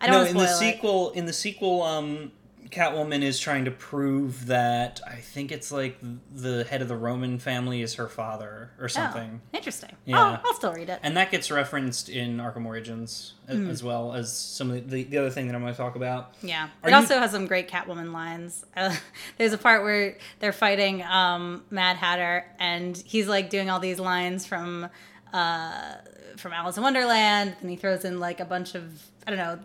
[0.00, 0.56] I don't no in the it.
[0.56, 2.30] sequel in the sequel um
[2.70, 5.98] Catwoman is trying to prove that I think it's like
[6.34, 9.40] the head of the Roman family is her father or something.
[9.42, 9.96] Oh, interesting.
[10.04, 10.38] Yeah.
[10.42, 11.00] Oh, I'll still read it.
[11.02, 13.70] And that gets referenced in Arkham Origins Hmm.
[13.70, 16.34] as well as some of the, the other thing that I'm going to talk about.
[16.42, 16.68] Yeah.
[16.82, 18.64] Are it you- also has some great Catwoman lines.
[18.76, 18.94] Uh,
[19.38, 23.98] there's a part where they're fighting um, Mad Hatter, and he's like doing all these
[23.98, 24.88] lines from
[25.32, 25.94] uh,
[26.36, 28.84] from Alice in Wonderland, and he throws in like a bunch of
[29.26, 29.58] I don't know.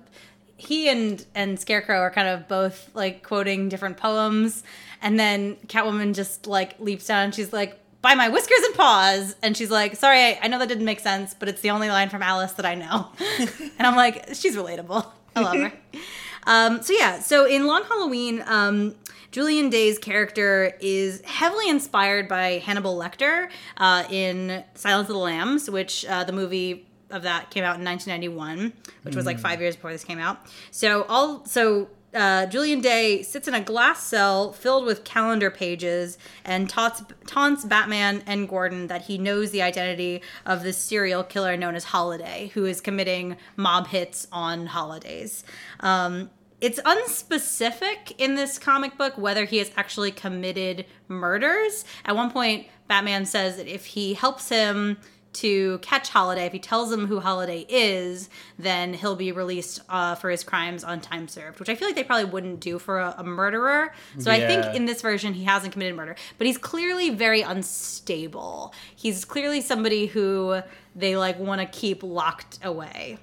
[0.65, 4.63] He and and Scarecrow are kind of both like quoting different poems,
[5.01, 7.25] and then Catwoman just like leaps down.
[7.25, 7.79] and She's like.
[8.01, 10.99] By my whiskers and paws, and she's like, "Sorry, I, I know that didn't make
[10.99, 13.07] sense, but it's the only line from Alice that I know."
[13.39, 15.05] and I'm like, "She's relatable.
[15.37, 15.71] I love her."
[16.45, 18.95] Um, so yeah, so in Long Halloween, um,
[19.31, 23.47] Julian Day's character is heavily inspired by Hannibal Lecter
[23.77, 27.85] uh, in Silence of the Lambs, which uh, the movie of that came out in
[27.85, 28.73] 1991,
[29.03, 30.37] which was like five years before this came out.
[30.71, 31.89] So all so.
[32.13, 37.65] Uh, Julian Day sits in a glass cell filled with calendar pages and taunts, taunts
[37.65, 42.51] Batman and Gordon that he knows the identity of this serial killer known as Holiday,
[42.53, 45.43] who is committing mob hits on holidays.
[45.79, 46.29] Um,
[46.63, 51.83] it's unspecific in this comic book whether he has actually committed murders.
[52.05, 54.97] At one point, Batman says that if he helps him
[55.33, 58.29] to catch Holiday, if he tells him who Holiday is,
[58.59, 61.95] then he'll be released uh, for his crimes on time served, which I feel like
[61.95, 63.93] they probably wouldn't do for a, a murderer.
[64.19, 68.73] So I think in this version, he hasn't committed murder, but he's clearly very unstable.
[68.95, 70.61] He's clearly somebody who
[70.95, 73.17] they like want to keep locked away.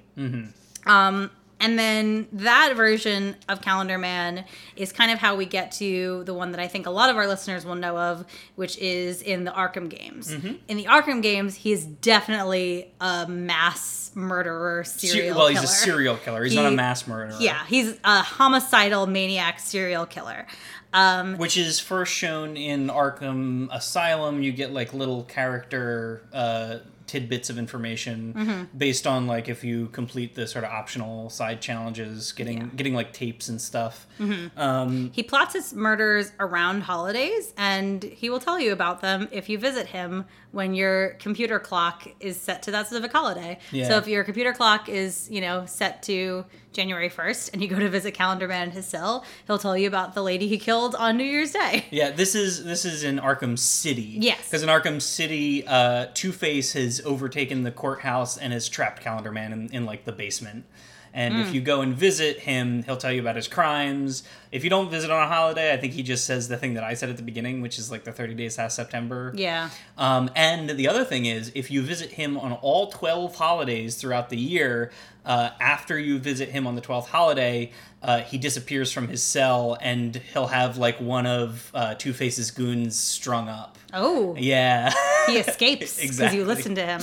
[0.85, 1.31] Um,
[1.61, 4.43] and then that version of Calendar Man
[4.75, 7.15] is kind of how we get to the one that I think a lot of
[7.15, 10.33] our listeners will know of, which is in the Arkham games.
[10.33, 10.53] Mm-hmm.
[10.67, 15.65] In the Arkham games, he is definitely a mass murderer, Se- serial well, he's killer.
[15.65, 16.43] a serial killer.
[16.43, 17.37] He's He- not a mass murderer.
[17.39, 20.47] Yeah, he's a homicidal maniac serial killer.
[20.93, 24.43] Um, Which is first shown in Arkham Asylum.
[24.43, 26.79] You get like little character uh,
[27.11, 28.77] tidbits of information Mm-hmm.
[28.77, 33.11] based on like if you complete the sort of optional side challenges, getting getting like
[33.11, 34.07] tapes and stuff.
[34.19, 34.57] Mm-hmm.
[34.59, 39.49] Um, He plots his murders around holidays, and he will tell you about them if
[39.49, 43.57] you visit him when your computer clock is set to that specific holiday.
[43.71, 43.87] Yeah.
[43.87, 46.43] So if your computer clock is, you know, set to
[46.73, 49.87] January 1st and you go to visit Calendar Man in his cell, he'll tell you
[49.87, 51.85] about the lady he killed on New Year's Day.
[51.89, 54.17] Yeah, this is this is in Arkham City.
[54.19, 54.43] Yes.
[54.45, 59.31] because in Arkham City, uh, Two Face has overtaken the courthouse and has trapped Calendar
[59.31, 60.65] Man in, in like the basement.
[61.13, 61.41] And Hmm.
[61.41, 64.23] if you go and visit him, he'll tell you about his crimes.
[64.51, 66.83] If you don't visit on a holiday, I think he just says the thing that
[66.83, 69.31] I said at the beginning, which is like the 30 days past September.
[69.35, 69.69] Yeah.
[69.97, 74.29] Um, and the other thing is, if you visit him on all 12 holidays throughout
[74.29, 74.91] the year,
[75.25, 77.71] uh, after you visit him on the 12th holiday,
[78.01, 82.49] uh, he disappears from his cell and he'll have like one of uh, Two Face's
[82.51, 83.77] goons strung up.
[83.93, 84.35] Oh.
[84.37, 84.91] Yeah.
[85.27, 86.39] he escapes because Exactly.
[86.39, 87.01] you listen to him.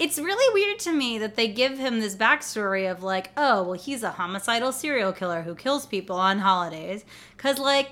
[0.00, 3.72] It's really weird to me that they give him this backstory of like, oh, well,
[3.74, 6.89] he's a homicidal serial killer who kills people on holidays.
[7.36, 7.90] Because, like,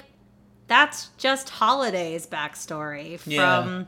[0.67, 3.33] that's just holidays backstory from.
[3.33, 3.85] Yeah.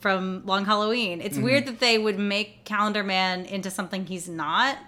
[0.00, 1.44] From Long Halloween, it's Mm-hmm.
[1.44, 4.78] weird that they would make Calendar Man into something he's not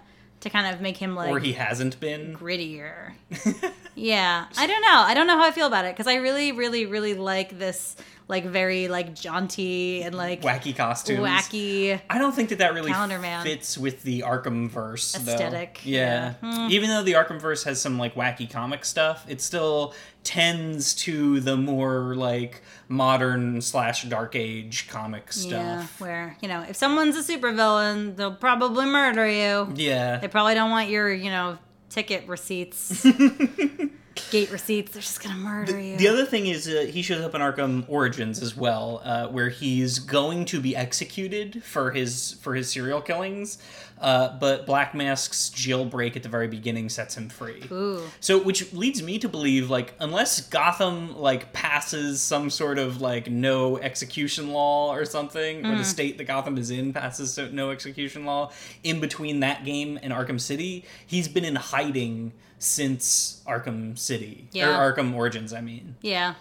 [0.41, 2.35] to kind of make him like or he hasn't been.
[2.35, 3.13] grittier.
[3.95, 4.89] yeah, I don't know.
[5.07, 7.95] I don't know how I feel about it because I really, really, really like this
[8.29, 11.19] like very like jaunty and like Wacky costumes.
[11.21, 12.01] wacky.
[12.09, 13.45] I don't think that that really Calendar Man.
[13.45, 15.33] fits with the Arkham verse though.
[15.33, 16.35] Aesthetic, Yeah.
[16.43, 16.55] yeah.
[16.67, 16.71] Hmm.
[16.71, 19.95] Even though the Arkham verse has some like wacky comic stuff, it still
[20.25, 26.01] tends to the more like modern slash dark age comic Yeah, stuff.
[26.01, 29.73] where you know if someone's a supervillain, they'll probably murder you.
[29.75, 30.19] Yeah.
[30.19, 31.59] They probably don't want your you know
[31.91, 33.05] ticket receipts,
[34.31, 34.93] gate receipts.
[34.93, 35.97] They're just gonna murder you.
[35.97, 39.49] The other thing is uh, he shows up in Arkham Origins as well, uh, where
[39.49, 43.59] he's going to be executed for his for his serial killings,
[44.03, 47.63] uh, but Black Mask's jailbreak at the very beginning sets him free.
[47.71, 48.03] Ooh.
[48.21, 53.31] So, which leads me to believe, like, unless Gotham like passes some sort of like
[53.31, 57.71] no execution law or something, or the state that Gotham is in passes so- no
[57.71, 58.51] execution law,
[58.83, 64.69] in between that game and Arkham City, he's been in hiding since Arkham City Yeah.
[64.81, 65.53] or Arkham Origins.
[65.53, 66.35] I mean, Yeah.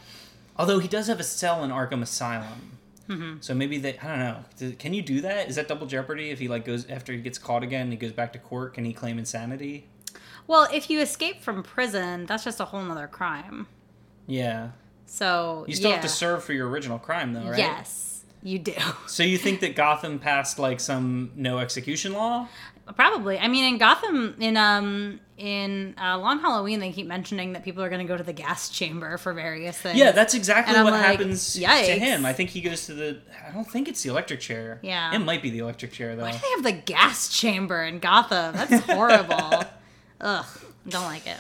[0.57, 2.77] although he does have a cell in Arkham Asylum.
[3.11, 3.37] Mm-hmm.
[3.41, 4.73] So maybe they I don't know.
[4.79, 5.49] Can you do that?
[5.49, 8.11] Is that double jeopardy if he like goes after he gets caught again, he goes
[8.11, 9.87] back to court, can he claim insanity?
[10.47, 13.67] Well, if you escape from prison, that's just a whole nother crime.
[14.27, 14.69] Yeah.
[15.05, 15.97] So You still yeah.
[15.97, 17.57] have to serve for your original crime, though, right?
[17.57, 18.23] Yes.
[18.43, 18.73] you do.
[19.07, 22.47] So you think that Gotham passed like some no execution law?
[22.95, 23.37] Probably.
[23.37, 27.83] I mean, in Gotham, in um, in uh, Long Halloween, they keep mentioning that people
[27.83, 29.97] are going to go to the gas chamber for various things.
[29.97, 32.25] Yeah, that's exactly what like, happens to him.
[32.25, 33.19] I think he goes to the.
[33.47, 34.79] I don't think it's the electric chair.
[34.81, 35.13] Yeah.
[35.15, 36.23] it might be the electric chair though.
[36.23, 38.55] Why do they have the gas chamber in Gotham?
[38.55, 39.63] That's horrible.
[40.21, 40.45] Ugh,
[40.87, 41.37] don't like it.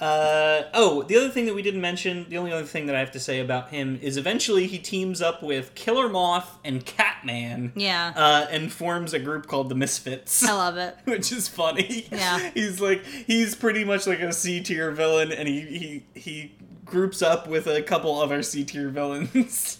[0.00, 3.00] Uh, oh, the other thing that we didn't mention, the only other thing that I
[3.00, 7.72] have to say about him is eventually he teams up with Killer Moth and Catman.
[7.76, 8.12] Yeah.
[8.16, 10.42] Uh, and forms a group called the Misfits.
[10.42, 10.96] I love it.
[11.04, 12.06] Which is funny.
[12.10, 12.50] Yeah.
[12.54, 17.22] He's like he's pretty much like a C tier villain and he, he he groups
[17.22, 19.78] up with a couple other C tier villains.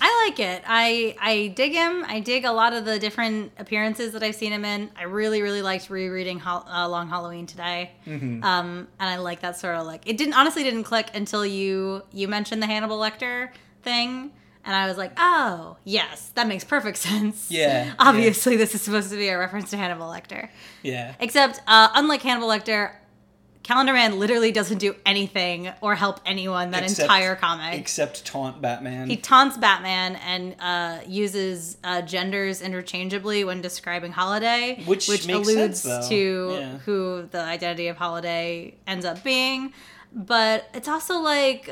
[0.00, 0.62] I like it.
[0.66, 2.04] I I dig him.
[2.06, 4.90] I dig a lot of the different appearances that I've seen him in.
[4.96, 7.92] I really really liked rereading Hol- uh, Long Halloween today.
[8.06, 8.42] Mm-hmm.
[8.44, 12.02] Um, and I like that sort of like it didn't honestly didn't click until you
[12.12, 13.50] you mentioned the Hannibal Lecter
[13.82, 14.32] thing.
[14.66, 17.50] And I was like, oh, yes, that makes perfect sense.
[17.50, 17.94] Yeah, yeah.
[17.98, 20.48] Obviously, this is supposed to be a reference to Hannibal Lecter.
[20.82, 21.14] yeah.
[21.20, 22.92] Except, uh, unlike Hannibal Lecter,
[23.64, 27.80] Calendar Man literally doesn't do anything or help anyone that Except- entire comic.
[27.80, 29.08] Except taunt Batman.
[29.08, 35.80] He taunts Batman and uh, uses uh, genders interchangeably when describing Holiday, Which makes alludes
[35.80, 36.78] sense, to Yeah.
[36.84, 39.72] who the identity of Holiday ends up being.
[40.12, 41.70] But it's also like,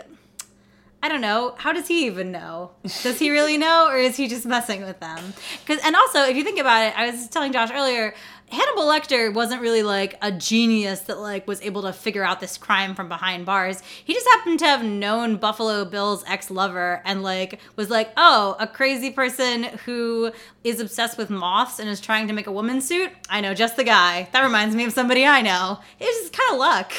[1.03, 1.55] I don't know.
[1.59, 2.70] How does he even know?
[3.03, 5.34] Does he really know, or is he just messing with them?
[5.64, 8.14] Because, and also, if you think about it, I was telling Josh earlier.
[8.53, 12.59] Hannibal Lecter wasn't really like a genius that like was able to figure out this
[12.59, 13.82] crime from behind bars.
[14.05, 18.66] He just happened to have known Buffalo Bill's ex-lover and like was like, "Oh, a
[18.66, 20.32] crazy person who
[20.64, 23.11] is obsessed with moths and is trying to make a woman suit.
[23.30, 24.28] I know just the guy.
[24.32, 26.92] That reminds me of somebody I know." It's just kind of luck.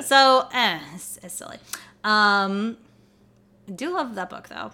[0.04, 1.58] so, eh, it's, it's silly.
[2.02, 2.78] Um,
[3.68, 4.72] I do love that book though.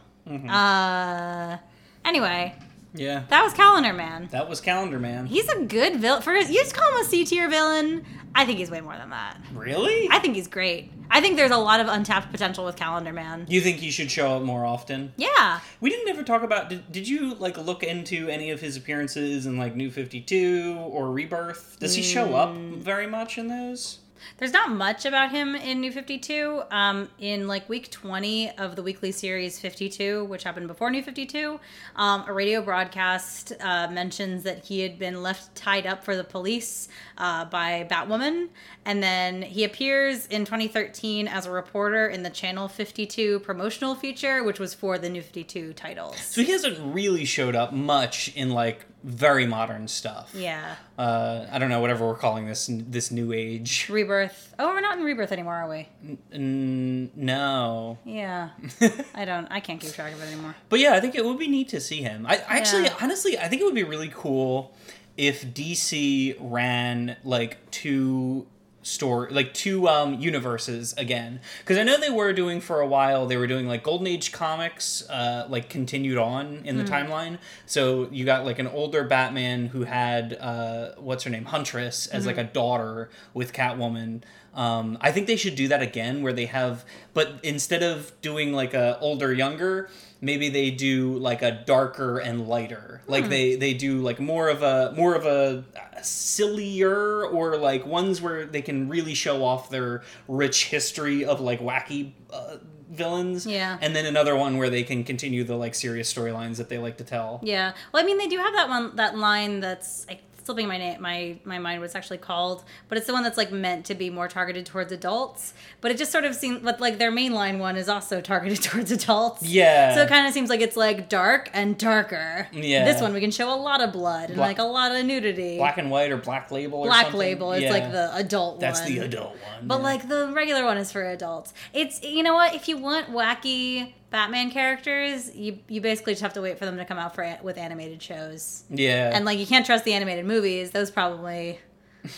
[0.49, 1.59] Uh,
[2.05, 2.55] anyway,
[2.95, 3.25] yeah.
[3.29, 4.29] that was Calendar Man.
[4.33, 5.27] That was Calendar Man.
[5.27, 6.23] He's a good villain.
[6.23, 8.05] For his, you just call him a C tier villain.
[8.35, 9.39] I think he's way more than that.
[9.55, 10.09] really?
[10.11, 10.93] I think he's great.
[11.11, 13.45] I think there's a lot of untapped potential with Calendar Man.
[13.49, 15.13] you think he should show up more often?
[15.17, 15.59] Yeah.
[15.81, 16.69] We didn't ever talk about.
[16.69, 20.77] Did, did you like look into any of his appearances in like New Fifty Two
[20.79, 21.79] or Rebirth?
[21.81, 22.77] Does he show up Mm.
[22.79, 23.99] very much in those?
[24.39, 26.63] There's not much about him in New 52.
[26.71, 31.61] Um, in like week 20 of the weekly series 52, which happened before New 52,
[31.97, 36.25] um, a radio broadcast uh, mentions that he had been left tied up for the
[36.25, 38.49] police uh, by Batwoman.
[38.85, 44.43] And then he appears in 2013 as a reporter in the Channel 52 promotional feature,
[44.43, 46.17] which was for the New 52 titles.
[46.21, 50.31] So he hasn't really showed up much in like very modern stuff.
[50.35, 50.75] Yeah.
[50.99, 53.89] Uh, I don't know whatever we're calling this this new age.
[53.91, 54.55] Rebirth.
[54.59, 55.89] Oh, we're not in Rebirth anymore, are we?
[56.33, 57.99] N- no.
[58.05, 58.51] Yeah.
[59.15, 60.55] I don't, I can't keep track of it anymore.
[60.69, 62.27] But yeah, I think it would be neat to see him.
[62.27, 62.95] I, I actually, Yeah.
[63.01, 64.75] honestly, I think it would be really cool
[65.17, 68.47] if DC ran like two
[68.83, 71.41] story, like two um, universes again.
[71.61, 73.27] Because I know they were doing for a while.
[73.27, 77.39] They were doing like Golden Age comics, uh, like continued on in the timeline.
[77.67, 82.27] So you got like an older Batman who had uh, what's her name, Huntress, as
[82.27, 84.23] like a daughter with Catwoman.
[84.55, 86.85] Um, I think they should do that again, where they have,
[87.15, 89.89] but instead of doing like a older younger,
[90.21, 93.03] maybe they do like a darker and lighter.
[93.07, 95.65] Like they they do like more of a more of a
[96.03, 101.61] sillier or like ones where they can really show off their rich history of like
[101.61, 102.57] wacky uh,
[102.91, 103.47] villains.
[103.47, 103.79] Yeah.
[103.81, 106.99] and then another one where they can continue the like serious storylines that they like
[106.99, 107.41] to tell.
[107.43, 107.73] Yeah.
[107.93, 111.01] Well, I mean, they do have that one, that line that's like, slipping my name,
[111.01, 114.11] my my mind it's actually called, but it's the one that's like meant to be
[114.11, 115.55] more targeted towards adults.
[115.81, 118.91] But it just sort of seems, but like their mainline one is also targeted towards
[118.91, 119.43] adults.
[119.43, 119.95] Yeah.
[119.95, 122.49] So it kind of seems like it's like dark and darker.
[122.53, 122.85] Yeah.
[122.85, 125.05] This one we can show a lot of blood and Black- like a lot of
[125.05, 125.57] nudity.
[125.57, 127.19] Black and white or black label or Black something.
[127.21, 127.71] label is Yeah.
[127.73, 128.61] like the adult one.
[128.61, 128.89] That's one.
[128.93, 129.67] the adult one.
[129.67, 129.83] But yeah.
[129.85, 131.53] like the regular one is for adults.
[131.73, 132.55] It's you know what?
[132.55, 136.77] If you want wacky Batman characters, you you basically just have to wait for them
[136.79, 138.65] to come out for with animated shows.
[138.71, 139.11] yeah.
[139.15, 141.61] And like you can't trust the animated movies; those probably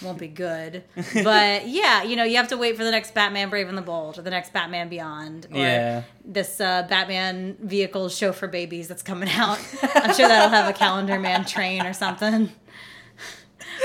[0.01, 0.84] won't be good.
[1.24, 3.82] but yeah, you know you have to wait for the next Batman Brave and the
[3.82, 6.03] Bold or the next Batman Beyond or Yeah.
[6.24, 9.59] this uh, Batman vehicle show for babies that's coming out.
[9.95, 12.51] I'm sure that'll have a Calendar Man train or something.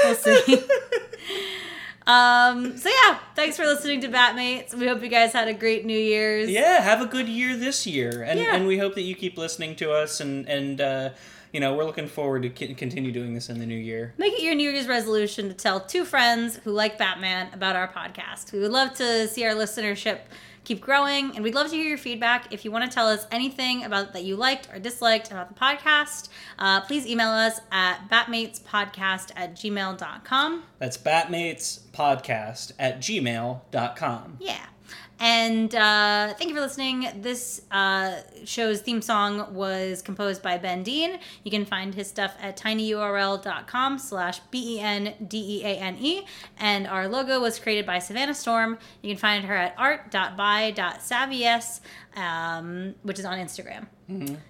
[0.03, 0.64] We'll see.
[2.08, 4.74] Um, so yeah, thanks for listening to Batmates.
[4.74, 6.49] We hope you guys had a great New Year's.
[6.49, 8.55] Yeah, have a good year this year, and Yeah.
[8.55, 11.10] and we hope that you keep listening to us and and uh,
[11.51, 14.14] you you know, we're looking forward to continue doing this in the new year.
[14.18, 17.88] Make it your New Year's resolution to tell two friends who like Batman about our
[17.88, 18.51] podcast.
[18.51, 20.20] We would love to see our listenership
[20.68, 22.51] keep growing, and we'd love to hear your feedback.
[22.51, 25.55] If you want to tell us anything about that you liked or disliked about the
[25.55, 26.28] podcast,
[26.59, 30.63] uh, please email us at batmatespodcast at gmail.com.
[30.80, 34.38] That's Batmates Podcast at gmail.com.
[34.41, 34.65] Yeah.
[35.20, 37.07] And uh, thank you for listening.
[37.22, 41.20] This uh, show's theme song was composed by Ben Deane.
[41.43, 46.26] You can find his stuff at tinyurl.com slash B-E-N-D-E-A-N-E.
[46.59, 48.78] And our logo was created by Savannah Storm.
[49.01, 51.80] You can find her at art.by.savies,
[52.15, 53.88] um, which is on Instagram.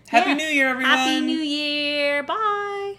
[0.07, 0.33] Happy Yeah.
[0.35, 0.97] New Year, everyone!
[0.97, 2.23] Happy New Year.
[2.23, 2.95] Bye.